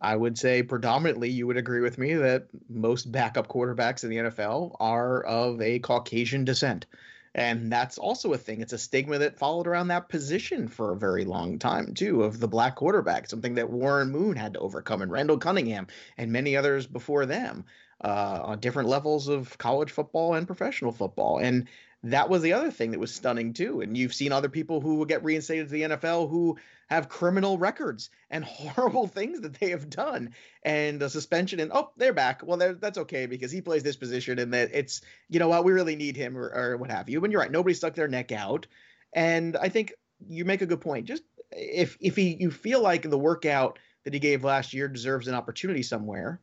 [0.00, 4.16] I would say predominantly you would agree with me that most backup quarterbacks in the
[4.16, 6.86] NFL are of a Caucasian descent.
[7.34, 8.60] And that's also a thing.
[8.60, 12.38] It's a stigma that followed around that position for a very long time, too, of
[12.38, 15.86] the black quarterback, something that Warren Moon had to overcome, and Randall Cunningham,
[16.18, 17.64] and many others before them
[18.04, 21.38] uh, on different levels of college football and professional football.
[21.38, 21.68] And
[22.04, 23.80] that was the other thing that was stunning too.
[23.80, 26.58] And you've seen other people who get reinstated to the NFL who
[26.94, 31.60] have criminal records and horrible things that they have done, and a suspension.
[31.60, 32.42] And oh, they're back.
[32.44, 35.64] Well, they're, that's okay because he plays this position, and that it's you know what
[35.64, 37.22] we really need him or, or what have you.
[37.22, 38.66] And you're right, nobody stuck their neck out.
[39.12, 39.92] And I think
[40.26, 41.06] you make a good point.
[41.06, 45.28] Just if if he you feel like the workout that he gave last year deserves
[45.28, 46.40] an opportunity somewhere,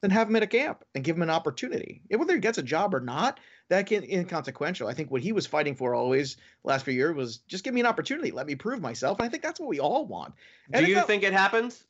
[0.00, 2.02] then have him at a camp and give him an opportunity.
[2.08, 4.88] Whether he gets a job or not, that can inconsequential.
[4.88, 7.80] I think what he was fighting for always last few years was just give me
[7.80, 9.18] an opportunity, let me prove myself.
[9.18, 10.34] And I think that's what we all want.
[10.72, 11.84] And Do you think it happens?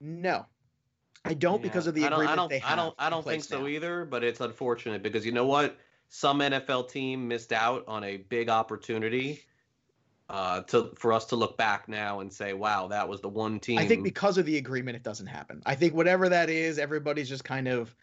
[0.00, 0.46] No.
[1.24, 1.68] I don't yeah.
[1.68, 2.72] because of the I don't, agreement I don't, they have.
[2.72, 3.66] I don't, I don't think so now.
[3.66, 5.76] either, but it's unfortunate because you know what?
[6.10, 9.44] Some NFL team missed out on a big opportunity
[10.30, 13.60] uh, to for us to look back now and say, wow, that was the one
[13.60, 13.78] team.
[13.78, 15.62] I think because of the agreement, it doesn't happen.
[15.66, 17.94] I think whatever that is, everybody's just kind of.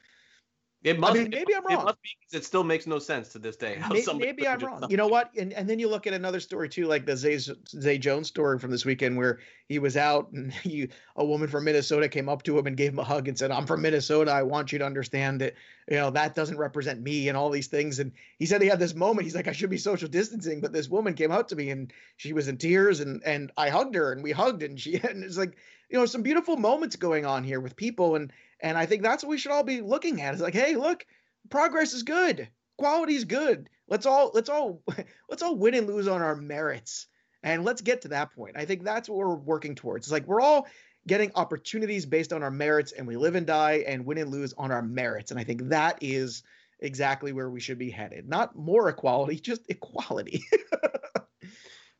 [0.85, 1.15] It must.
[1.15, 1.81] I mean, maybe it, I'm wrong.
[1.81, 3.81] It must be because it still makes no sense to this day.
[3.89, 4.85] maybe, maybe I'm wrong.
[4.87, 5.31] You know what?
[5.35, 8.59] And and then you look at another story too, like the Zay, Zay Jones story
[8.59, 12.43] from this weekend, where he was out and he, a woman from Minnesota came up
[12.43, 14.31] to him and gave him a hug and said, "I'm from Minnesota.
[14.31, 15.55] I want you to understand that
[15.89, 18.79] you know that doesn't represent me and all these things." And he said he had
[18.79, 19.25] this moment.
[19.25, 21.91] He's like, "I should be social distancing," but this woman came out to me and
[22.17, 25.23] she was in tears and and I hugged her and we hugged and she and
[25.23, 25.57] it's like
[25.89, 28.31] you know some beautiful moments going on here with people and
[28.61, 30.33] and I think that's what we should all be looking at.
[30.33, 31.05] It's like, hey, look
[31.49, 32.47] progress is good.
[32.77, 33.69] Quality is good.
[33.87, 34.81] Let's all let's all
[35.29, 37.07] let's all win and lose on our merits.
[37.43, 38.57] And let's get to that point.
[38.57, 40.07] I think that's what we're working towards.
[40.07, 40.67] It's like we're all
[41.07, 44.53] getting opportunities based on our merits and we live and die and win and lose
[44.57, 45.29] on our merits.
[45.29, 46.41] And I think that is
[46.79, 48.27] exactly where we should be headed.
[48.27, 50.43] Not more equality, just equality.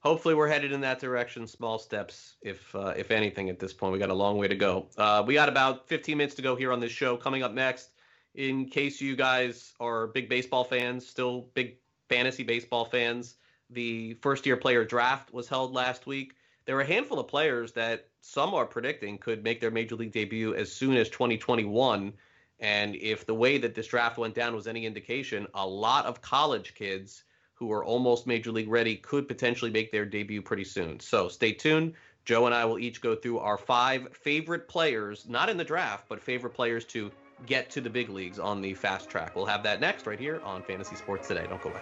[0.06, 1.48] Hopefully, we're headed in that direction.
[1.48, 3.92] Small steps, if uh, if anything, at this point.
[3.92, 4.86] We got a long way to go.
[4.96, 7.18] Uh, we got about 15 minutes to go here on this show.
[7.18, 7.90] Coming up next,
[8.36, 11.78] in case you guys are big baseball fans, still big
[12.08, 13.38] fantasy baseball fans,
[13.72, 16.36] the first year player draft was held last week.
[16.66, 20.12] There are a handful of players that some are predicting could make their major league
[20.12, 22.14] debut as soon as 2021.
[22.60, 26.22] And if the way that this draft went down was any indication, a lot of
[26.22, 27.24] college kids
[27.56, 31.00] who are almost major league ready could potentially make their debut pretty soon.
[31.00, 31.94] So stay tuned.
[32.26, 36.06] Joe and I will each go through our five favorite players, not in the draft,
[36.10, 37.12] but favorite players to
[37.46, 39.36] get to the big leagues on the fast track.
[39.36, 41.46] We'll have that next right here on Fantasy Sports Today.
[41.48, 41.82] Don't go away.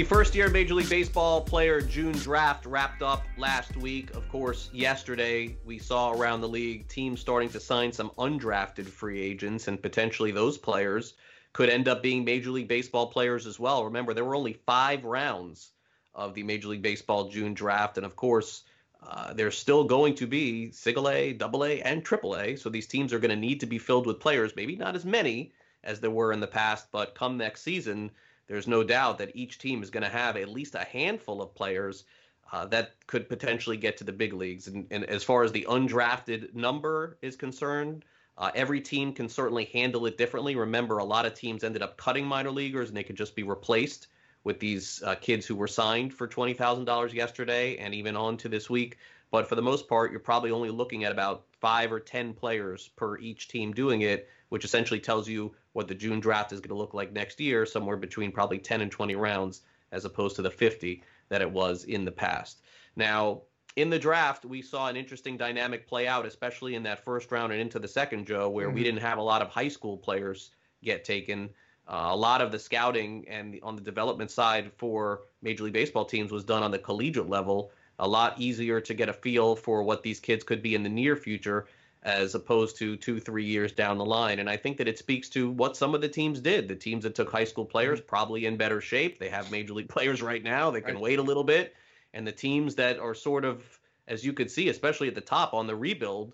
[0.00, 4.16] The first year Major League Baseball player June draft wrapped up last week.
[4.16, 9.20] Of course, yesterday we saw around the league teams starting to sign some undrafted free
[9.20, 11.12] agents, and potentially those players
[11.52, 13.84] could end up being Major League Baseball players as well.
[13.84, 15.72] Remember, there were only five rounds
[16.14, 18.62] of the Major League Baseball June draft, and of course,
[19.06, 22.56] uh, there's still going to be single A, double A, and triple A.
[22.56, 25.04] So these teams are going to need to be filled with players, maybe not as
[25.04, 25.52] many
[25.84, 28.10] as there were in the past, but come next season
[28.50, 31.54] there's no doubt that each team is going to have at least a handful of
[31.54, 32.02] players
[32.50, 34.66] uh, that could potentially get to the big leagues.
[34.66, 38.04] And, and as far as the undrafted number is concerned,
[38.36, 40.56] uh, every team can certainly handle it differently.
[40.56, 43.44] Remember, a lot of teams ended up cutting minor leaguers and they could just be
[43.44, 44.08] replaced
[44.42, 48.68] with these uh, kids who were signed for $20,000 yesterday and even on to this
[48.68, 48.96] week.
[49.30, 52.88] But for the most part, you're probably only looking at about five or 10 players
[52.96, 56.70] per each team doing it, which essentially tells you what the June draft is going
[56.70, 59.62] to look like next year, somewhere between probably 10 and 20 rounds,
[59.92, 62.62] as opposed to the 50 that it was in the past.
[62.96, 63.42] Now,
[63.76, 67.52] in the draft, we saw an interesting dynamic play out, especially in that first round
[67.52, 68.74] and into the second, Joe, where mm-hmm.
[68.74, 70.50] we didn't have a lot of high school players
[70.82, 71.50] get taken.
[71.88, 75.72] Uh, a lot of the scouting and the, on the development side for Major League
[75.72, 77.72] Baseball teams was done on the collegiate level.
[77.98, 80.88] A lot easier to get a feel for what these kids could be in the
[80.88, 81.66] near future
[82.02, 84.38] as opposed to two, three years down the line.
[84.38, 86.66] And I think that it speaks to what some of the teams did.
[86.66, 88.08] The teams that took high school players mm-hmm.
[88.08, 89.18] probably in better shape.
[89.18, 90.70] They have major league players right now.
[90.70, 91.02] They can right.
[91.02, 91.74] wait a little bit.
[92.14, 93.62] And the teams that are sort of,
[94.08, 96.32] as you could see, especially at the top on the rebuild,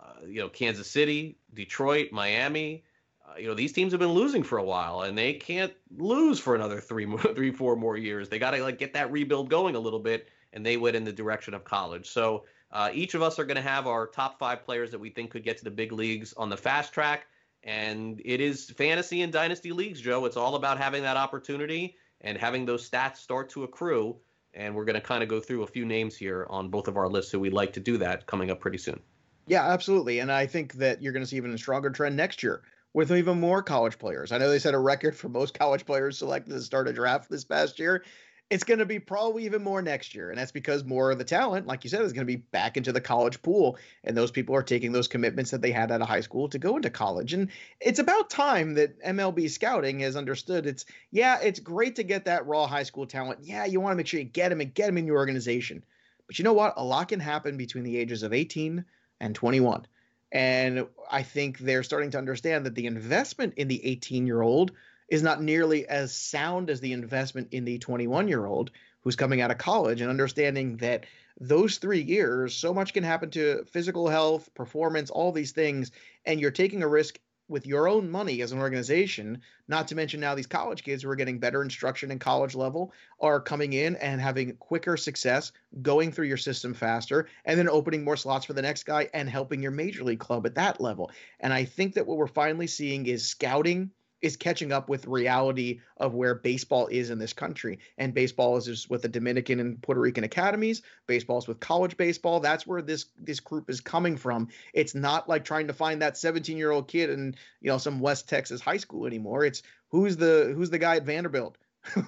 [0.00, 2.84] uh, you know, Kansas City, Detroit, Miami.
[3.26, 6.38] Uh, you know, these teams have been losing for a while, and they can't lose
[6.38, 8.28] for another three, three, four more years.
[8.28, 11.04] They got to like get that rebuild going a little bit, and they went in
[11.04, 12.10] the direction of college.
[12.10, 12.44] So
[12.74, 15.30] uh, each of us are going to have our top five players that we think
[15.30, 17.26] could get to the big leagues on the fast track.
[17.62, 20.24] And it is fantasy and dynasty leagues, Joe.
[20.26, 24.16] It's all about having that opportunity and having those stats start to accrue.
[24.54, 26.96] And we're going to kind of go through a few names here on both of
[26.96, 29.00] our lists who we'd like to do that coming up pretty soon.
[29.46, 30.18] Yeah, absolutely.
[30.18, 32.62] And I think that you're going to see even a stronger trend next year
[32.92, 34.32] with even more college players.
[34.32, 37.30] I know they set a record for most college players selected to start a draft
[37.30, 38.04] this past year
[38.50, 40.30] it's going to be probably even more next year.
[40.30, 42.76] And that's because more of the talent, like you said, is going to be back
[42.76, 43.78] into the college pool.
[44.04, 46.58] And those people are taking those commitments that they had out of high school to
[46.58, 47.32] go into college.
[47.32, 52.26] And it's about time that MLB scouting has understood it's, yeah, it's great to get
[52.26, 53.40] that raw high school talent.
[53.42, 55.82] Yeah, you want to make sure you get them and get them in your organization.
[56.26, 56.74] But you know what?
[56.76, 58.84] A lot can happen between the ages of 18
[59.20, 59.86] and 21.
[60.32, 64.72] And I think they're starting to understand that the investment in the 18 year old
[65.08, 68.70] is not nearly as sound as the investment in the 21 year old
[69.02, 71.04] who's coming out of college and understanding that
[71.40, 75.90] those three years, so much can happen to physical health, performance, all these things,
[76.24, 80.20] and you're taking a risk with your own money as an organization, not to mention
[80.20, 83.96] now these college kids who are getting better instruction in college level are coming in
[83.96, 85.52] and having quicker success,
[85.82, 89.28] going through your system faster, and then opening more slots for the next guy and
[89.28, 91.10] helping your major league club at that level.
[91.40, 93.90] And I think that what we're finally seeing is scouting
[94.24, 97.78] is catching up with reality of where baseball is in this country.
[97.98, 100.80] And baseball is just with the Dominican and Puerto Rican academies.
[101.06, 102.40] Baseball is with college baseball.
[102.40, 104.48] That's where this this group is coming from.
[104.72, 108.00] It's not like trying to find that 17 year old kid in you know some
[108.00, 109.44] West Texas high school anymore.
[109.44, 111.58] It's who's the who's the guy at Vanderbilt.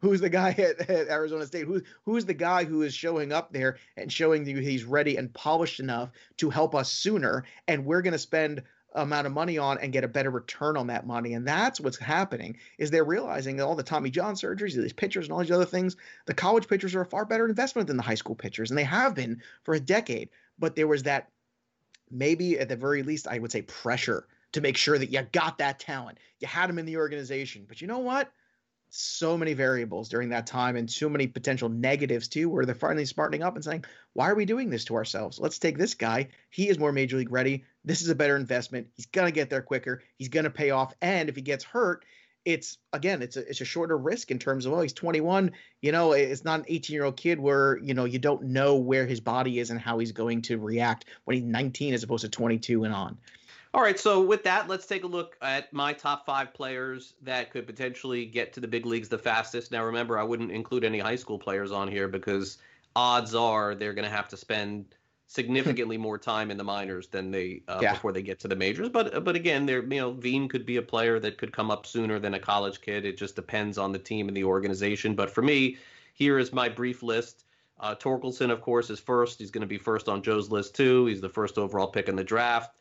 [0.00, 1.66] who's the guy at, at, Arizona State?
[1.66, 5.30] Who's who's the guy who is showing up there and showing you he's ready and
[5.34, 7.44] polished enough to help us sooner?
[7.66, 8.62] And we're going to spend
[9.02, 11.34] amount of money on and get a better return on that money.
[11.34, 15.26] And that's what's happening is they're realizing that all the Tommy John surgeries, these pitchers
[15.26, 15.96] and all these other things,
[16.26, 18.70] the college pitchers are a far better investment than the high school pitchers.
[18.70, 20.30] And they have been for a decade.
[20.58, 21.30] But there was that
[22.10, 25.58] maybe at the very least, I would say pressure to make sure that you got
[25.58, 26.18] that talent.
[26.40, 27.64] You had them in the organization.
[27.68, 28.32] But you know what?
[28.90, 33.04] So many variables during that time and so many potential negatives too, where they're finally
[33.04, 33.84] smartening up and saying,
[34.14, 35.38] why are we doing this to ourselves?
[35.38, 36.28] Let's take this guy.
[36.50, 37.64] He is more major league ready.
[37.84, 38.88] This is a better investment.
[38.94, 40.02] He's gonna get there quicker.
[40.16, 40.94] He's gonna pay off.
[41.00, 42.04] And if he gets hurt,
[42.44, 45.52] it's again, it's a it's a shorter risk in terms of oh, he's 21.
[45.82, 48.76] You know, it's not an 18 year old kid where you know you don't know
[48.76, 52.22] where his body is and how he's going to react when he's 19 as opposed
[52.22, 53.18] to 22 and on.
[53.78, 57.52] All right, so with that, let's take a look at my top five players that
[57.52, 59.70] could potentially get to the big leagues the fastest.
[59.70, 62.58] Now, remember, I wouldn't include any high school players on here because
[62.96, 64.96] odds are they're going to have to spend
[65.28, 67.92] significantly more time in the minors than they uh, yeah.
[67.92, 68.88] before they get to the majors.
[68.88, 71.86] But but again, there you know Veen could be a player that could come up
[71.86, 73.04] sooner than a college kid.
[73.04, 75.14] It just depends on the team and the organization.
[75.14, 75.76] But for me,
[76.14, 77.44] here is my brief list.
[77.78, 79.38] Uh, Torkelson, of course, is first.
[79.38, 81.06] He's going to be first on Joe's list too.
[81.06, 82.72] He's the first overall pick in the draft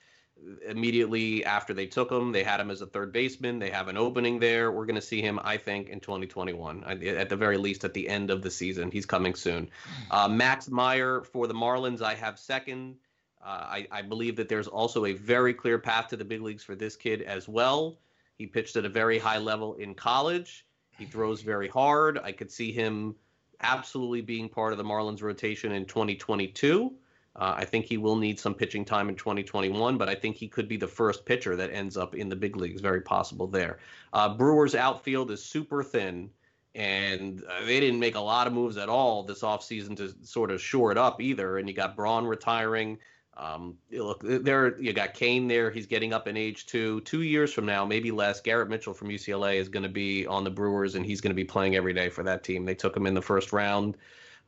[0.68, 3.60] immediately after they took him, they had him as a third baseman.
[3.60, 4.72] They have an opening there.
[4.72, 8.08] We're going to see him, I think, in 2021, at the very least at the
[8.08, 8.92] end of the season.
[8.92, 9.70] He's coming soon.
[10.12, 12.96] Uh, Max Meyer for the Marlins, I have second.
[13.44, 16.64] Uh, I, I, believe that there's also a very clear path to the big leagues
[16.64, 18.00] for this kid as well.
[18.38, 20.66] He pitched at a very high level in college.
[20.98, 22.18] He throws very hard.
[22.18, 23.16] I could see him
[23.62, 26.94] absolutely being part of the Marlins rotation in 2022.
[27.38, 30.48] Uh, I think he will need some pitching time in 2021, but I think he
[30.48, 32.82] could be the first pitcher that ends up in the big leagues.
[32.82, 33.78] Very possible there.
[34.12, 36.32] Uh, Brewers outfield is super thin,
[36.74, 40.50] and uh, they didn't make a lot of moves at all this offseason to sort
[40.50, 41.60] of shore it up either.
[41.60, 42.98] And you got Braun retiring.
[43.38, 45.70] Um, look, there you got Kane there.
[45.70, 47.02] He's getting up in age too.
[47.02, 48.42] Two years from now, maybe less.
[48.42, 51.36] Garrett Mitchell from UCLA is going to be on the Brewers, and he's going to
[51.36, 52.66] be playing every day for that team.
[52.66, 53.96] They took him in the first round,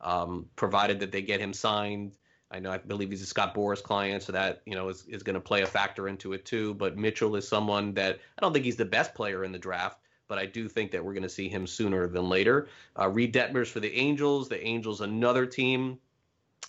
[0.00, 2.16] um, provided that they get him signed.
[2.50, 5.22] I know I believe he's a Scott Boras client, so that you know is, is
[5.22, 6.74] going to play a factor into it too.
[6.74, 10.00] But Mitchell is someone that I don't think he's the best player in the draft,
[10.26, 12.68] but I do think that we're going to see him sooner than later.
[12.98, 14.48] Uh, Reid Detmers for the Angels.
[14.48, 15.98] The Angels, another team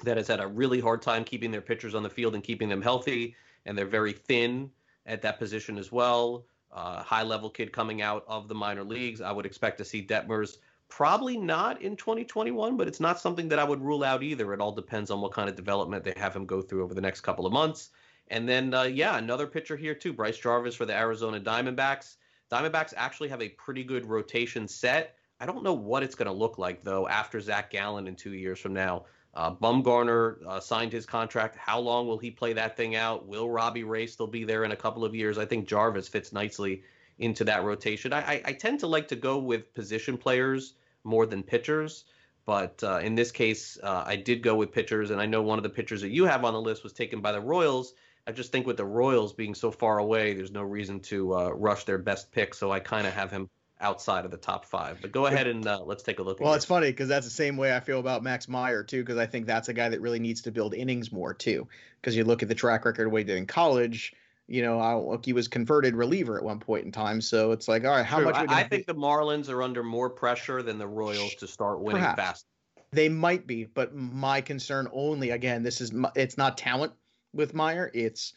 [0.03, 2.69] that has had a really hard time keeping their pitchers on the field and keeping
[2.69, 4.69] them healthy, and they're very thin
[5.05, 6.45] at that position as well.
[6.71, 9.19] Uh, high level kid coming out of the minor leagues.
[9.19, 10.57] I would expect to see Detmers
[10.91, 14.53] Probably not in 2021, but it's not something that I would rule out either.
[14.53, 16.99] It all depends on what kind of development they have him go through over the
[16.99, 17.91] next couple of months.
[18.27, 22.17] And then, uh, yeah, another pitcher here too, Bryce Jarvis for the Arizona Diamondbacks.
[22.51, 25.15] Diamondbacks actually have a pretty good rotation set.
[25.39, 28.33] I don't know what it's going to look like though after Zac Gallen in two
[28.33, 29.05] years from now.
[29.33, 31.55] Uh, Bumgarner uh, signed his contract.
[31.55, 33.25] How long will he play that thing out?
[33.25, 35.37] Will Robbie Ray still be there in a couple of years?
[35.37, 36.83] I think Jarvis fits nicely
[37.17, 38.11] into that rotation.
[38.11, 40.73] I, I, I tend to like to go with position players
[41.03, 42.05] more than pitchers.
[42.45, 45.59] But uh, in this case, uh, I did go with pitchers, and I know one
[45.59, 47.93] of the pitchers that you have on the list was taken by the Royals.
[48.27, 51.49] I just think with the Royals being so far away, there's no reason to uh,
[51.49, 52.53] rush their best pick.
[52.53, 53.49] So I kind of have him
[53.79, 54.99] outside of the top five.
[55.01, 56.39] But go ahead and uh, let's take a look.
[56.39, 59.17] Well, it's funny because that's the same way I feel about Max Meyer too, because
[59.17, 61.67] I think that's a guy that really needs to build innings more too.
[61.99, 64.13] Because you look at the track record what he did in college,
[64.51, 67.21] you know, I, look, he was converted reliever at one point in time.
[67.21, 68.25] So it's like, all right, how True.
[68.25, 68.35] much?
[68.35, 72.01] I, I think the Marlins are under more pressure than the Royals to start winning
[72.01, 72.21] Perhaps.
[72.21, 72.45] fast.
[72.91, 76.91] They might be, but my concern only, again, this is it's not talent
[77.33, 78.33] with Meyer, it's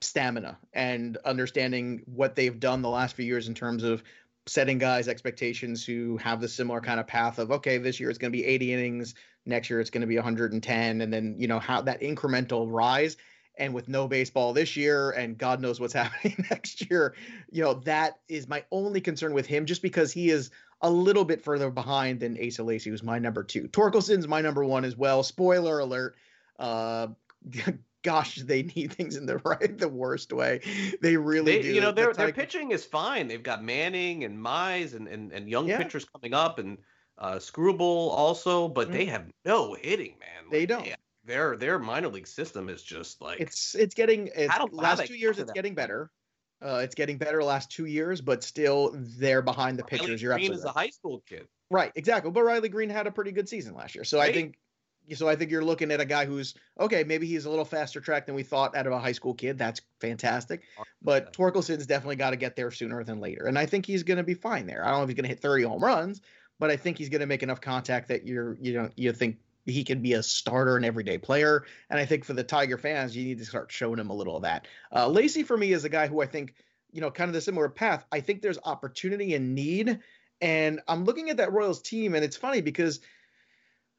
[0.00, 4.02] stamina and understanding what they've done the last few years in terms of
[4.46, 8.18] setting guys expectations who have the similar kind of path of okay this year it's
[8.18, 9.14] going to be 80 innings
[9.44, 13.16] next year it's going to be 110 and then you know how that incremental rise
[13.58, 17.14] and with no baseball this year and god knows what's happening next year
[17.50, 20.50] you know that is my only concern with him just because he is
[20.80, 23.68] a little bit further behind than Asa Lacy, who's my number two.
[23.68, 25.22] Torkelson's my number one as well.
[25.22, 26.16] Spoiler alert.
[26.58, 27.08] Uh,
[28.02, 30.60] gosh, they need things in the right, the worst way.
[31.00, 31.74] They really they, do.
[31.74, 33.28] You know, their their pitching is fine.
[33.28, 35.78] They've got Manning and Mize and and, and young yeah.
[35.78, 36.78] pitchers coming up and
[37.18, 38.96] uh, Skubal also, but mm-hmm.
[38.96, 40.50] they have no hitting, man.
[40.50, 40.88] They don't.
[41.28, 45.38] Their their minor league system is just like it's it's getting it's, last two years
[45.38, 46.10] it's getting better.
[46.60, 50.20] Uh, it's getting better last two years, but still they're behind the Riley pitchers.
[50.20, 50.70] You're Greene is right.
[50.70, 51.92] a high school kid, right?
[51.94, 52.32] Exactly.
[52.32, 54.30] But Riley Greene had a pretty good season last year, so right?
[54.30, 54.58] I think
[55.14, 55.28] so.
[55.28, 57.04] I think you're looking at a guy who's okay.
[57.04, 59.56] Maybe he's a little faster track than we thought out of a high school kid.
[59.56, 60.62] That's fantastic.
[61.00, 64.16] But Torkelson's definitely got to get there sooner than later, and I think he's going
[64.16, 64.84] to be fine there.
[64.84, 66.22] I don't know if he's going to hit 30 home runs,
[66.58, 69.36] but I think he's going to make enough contact that you're you know you think
[69.68, 71.64] he can be a starter and everyday player.
[71.90, 74.36] And I think for the Tiger fans, you need to start showing him a little
[74.36, 74.66] of that.
[74.94, 76.54] Uh, Lacy for me is a guy who I think,
[76.92, 78.04] you know, kind of the similar path.
[78.10, 80.00] I think there's opportunity and need.
[80.40, 83.00] And I'm looking at that Royals team, and it's funny because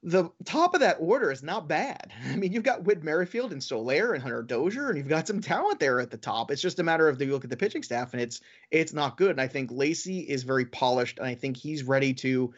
[0.02, 2.12] the top of that order is not bad.
[2.26, 5.42] I mean, you've got Whit Merrifield and Soler and Hunter Dozier, and you've got some
[5.42, 6.52] talent there at the top.
[6.52, 8.42] It's just a matter of the you look at the pitching staff, and it's
[8.72, 9.32] it's not good.
[9.32, 12.54] And I think Lacy is very polished, and I think he's ready to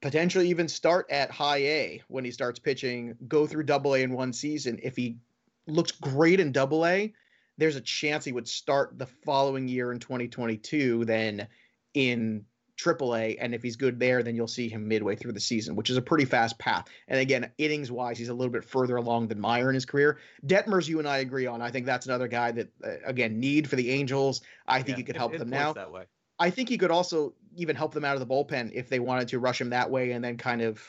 [0.00, 4.12] potentially even start at high A when he starts pitching, go through double A in
[4.12, 4.78] one season.
[4.82, 5.18] If he
[5.66, 7.12] looks great in double A,
[7.58, 11.48] there's a chance he would start the following year in 2022 then
[11.92, 12.44] in
[12.80, 15.90] AAA, and if he's good there, then you'll see him midway through the season, which
[15.90, 16.86] is a pretty fast path.
[17.08, 20.18] And again, innings wise, he's a little bit further along than Meyer in his career.
[20.46, 21.60] Detmers, you and I agree on.
[21.60, 24.40] I think that's another guy that, uh, again, need for the Angels.
[24.66, 25.74] I think yeah, he could help it, it them now.
[25.74, 26.04] That way.
[26.38, 29.28] I think he could also even help them out of the bullpen if they wanted
[29.28, 30.82] to rush him that way and then kind of,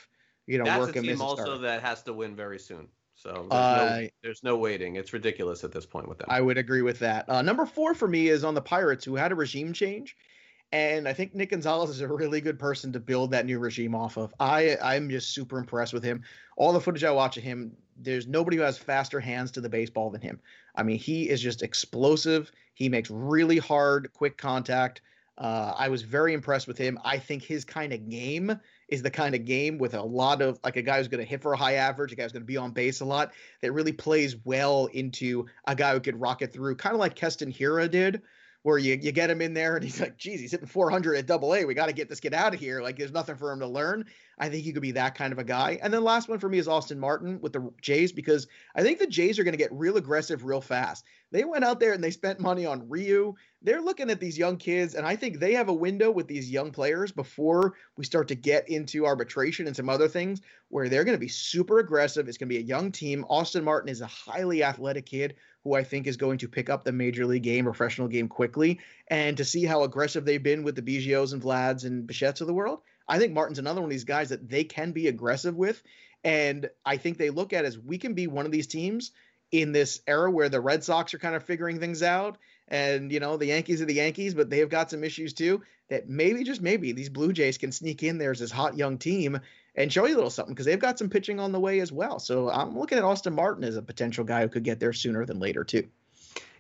[0.47, 1.05] you know, that's work him.
[1.05, 2.87] That's a team also that has to win very soon.
[3.15, 4.95] So there's, uh, no, there's, no, waiting.
[4.95, 6.27] It's ridiculous at this point with them.
[6.29, 7.29] I would agree with that.
[7.29, 10.17] Uh, number four for me is on the Pirates, who had a regime change,
[10.71, 13.93] and I think Nick Gonzalez is a really good person to build that new regime
[13.93, 14.33] off of.
[14.39, 16.23] I I'm just super impressed with him.
[16.57, 19.69] All the footage I watch of him, there's nobody who has faster hands to the
[19.69, 20.39] baseball than him.
[20.75, 22.51] I mean, he is just explosive.
[22.73, 25.01] He makes really hard, quick contact.
[25.37, 26.99] Uh, I was very impressed with him.
[27.03, 28.59] I think his kind of game
[28.89, 31.29] is the kind of game with a lot of like a guy who's going to
[31.29, 33.31] hit for a high average, a guy who's going to be on base a lot,
[33.61, 37.51] that really plays well into a guy who could rocket through, kind of like Keston
[37.51, 38.21] Hiura did
[38.63, 41.25] where you, you get him in there and he's like, geez, he's hitting 400 at
[41.25, 41.65] double A.
[41.65, 42.81] We got to get this kid out of here.
[42.81, 44.05] Like, there's nothing for him to learn.
[44.37, 45.79] I think he could be that kind of a guy.
[45.81, 48.99] And then last one for me is Austin Martin with the Jays because I think
[48.99, 51.05] the Jays are going to get real aggressive real fast.
[51.31, 53.35] They went out there and they spent money on Ryu.
[53.61, 56.51] They're looking at these young kids, and I think they have a window with these
[56.51, 61.03] young players before we start to get into arbitration and some other things where they're
[61.03, 62.27] going to be super aggressive.
[62.27, 63.25] It's going to be a young team.
[63.29, 66.83] Austin Martin is a highly athletic kid who I think is going to pick up
[66.83, 68.79] the major league game, professional game quickly.
[69.07, 72.47] And to see how aggressive they've been with the Biggios and Vlads and Bichette's of
[72.47, 75.55] the world, I think Martin's another one of these guys that they can be aggressive
[75.55, 75.81] with.
[76.23, 79.11] And I think they look at as we can be one of these teams
[79.51, 82.37] in this era where the Red Sox are kind of figuring things out.
[82.67, 85.61] And, you know, the Yankees are the Yankees, but they have got some issues too.
[85.89, 88.97] That maybe, just maybe, these Blue Jays can sneak in there as this hot young
[88.97, 89.41] team
[89.75, 91.91] and show you a little something because they've got some pitching on the way as
[91.91, 92.17] well.
[92.19, 95.25] So I'm looking at Austin Martin as a potential guy who could get there sooner
[95.25, 95.87] than later too.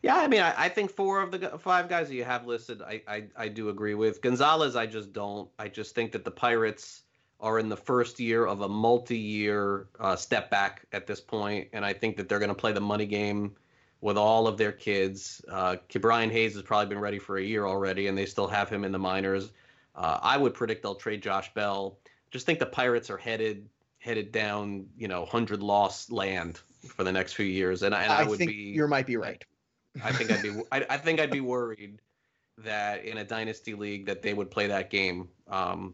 [0.01, 2.81] Yeah, I mean, I, I think four of the five guys that you have listed,
[2.81, 4.75] I, I, I do agree with Gonzalez.
[4.75, 5.49] I just don't.
[5.59, 7.03] I just think that the Pirates
[7.41, 11.83] are in the first year of a multi-year uh, step back at this point, and
[11.83, 13.55] I think that they're going to play the money game
[13.99, 15.43] with all of their kids.
[15.49, 18.69] Uh, Brian Hayes has probably been ready for a year already, and they still have
[18.69, 19.51] him in the minors.
[19.95, 21.97] Uh, I would predict they'll trade Josh Bell
[22.31, 23.69] just think the Pirates are headed
[23.99, 28.21] headed down, you know, hundred loss land for the next few years, and, and I,
[28.21, 28.55] I, would think be.
[28.55, 29.43] You might be right.
[30.03, 30.61] I think I'd be.
[30.71, 31.99] I, I, think I'd be worried
[32.59, 35.93] that in a dynasty league that they would play that game um,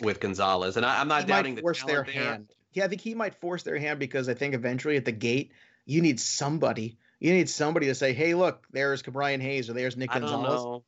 [0.00, 2.14] with Gonzalez, and I, am not he doubting might force the their there.
[2.14, 2.50] hand.
[2.72, 5.52] Yeah, I think he might force their hand because I think eventually at the gate
[5.86, 6.98] you need somebody.
[7.20, 10.82] You need somebody to say, "Hey, look, there's Ke'Bryan Hayes or there's Nick Gonzalez."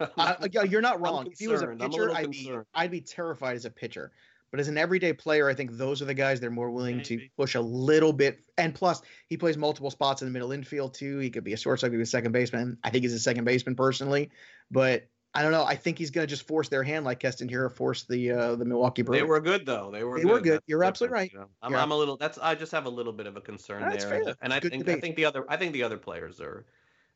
[0.00, 0.34] uh,
[0.68, 1.28] you're not wrong.
[1.30, 4.10] If he was a pitcher, a I'd be I'd be terrified as a pitcher.
[4.50, 6.98] But as an everyday player, I think those are the guys that are more willing
[6.98, 7.16] Maybe.
[7.16, 8.40] to push a little bit.
[8.58, 11.18] And plus, he plays multiple spots in the middle infield too.
[11.20, 12.76] He could be a shortstop, he could be a second baseman.
[12.84, 14.30] I think he's a second baseman personally,
[14.70, 15.64] but I don't know.
[15.64, 18.54] I think he's going to just force their hand like Keston Hiura forced the uh,
[18.56, 19.20] the Milwaukee Brewers.
[19.20, 19.90] They were good though.
[19.90, 20.18] They were.
[20.18, 20.30] They good.
[20.30, 20.52] were good.
[20.54, 21.32] That's You're absolutely right.
[21.32, 21.46] You know?
[21.62, 22.16] I'm, I'm, a little.
[22.16, 22.38] That's.
[22.38, 24.24] I just have a little bit of a concern that's there.
[24.24, 24.34] Fair.
[24.42, 24.78] And I think.
[24.78, 24.98] Debate.
[24.98, 25.44] I think the other.
[25.48, 26.66] I think the other players are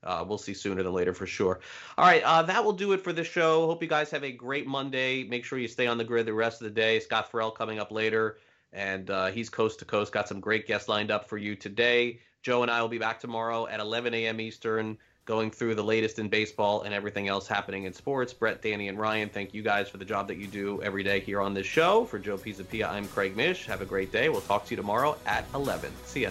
[0.06, 1.60] uh, we'll see sooner than later for sure.
[1.98, 3.66] All right, uh, that will do it for this show.
[3.66, 5.24] Hope you guys have a great Monday.
[5.24, 7.00] Make sure you stay on the grid the rest of the day.
[7.00, 8.38] Scott Ferrall coming up later,
[8.72, 10.12] and uh, he's coast to coast.
[10.12, 12.20] Got some great guests lined up for you today.
[12.42, 14.40] Joe and I will be back tomorrow at 11 a.m.
[14.40, 14.96] Eastern,
[15.26, 18.32] going through the latest in baseball and everything else happening in sports.
[18.32, 21.20] Brett, Danny, and Ryan, thank you guys for the job that you do every day
[21.20, 22.04] here on this show.
[22.04, 23.66] For Joe Pisapia, I'm Craig Mish.
[23.66, 24.28] Have a great day.
[24.28, 25.92] We'll talk to you tomorrow at 11.
[26.04, 26.30] See ya.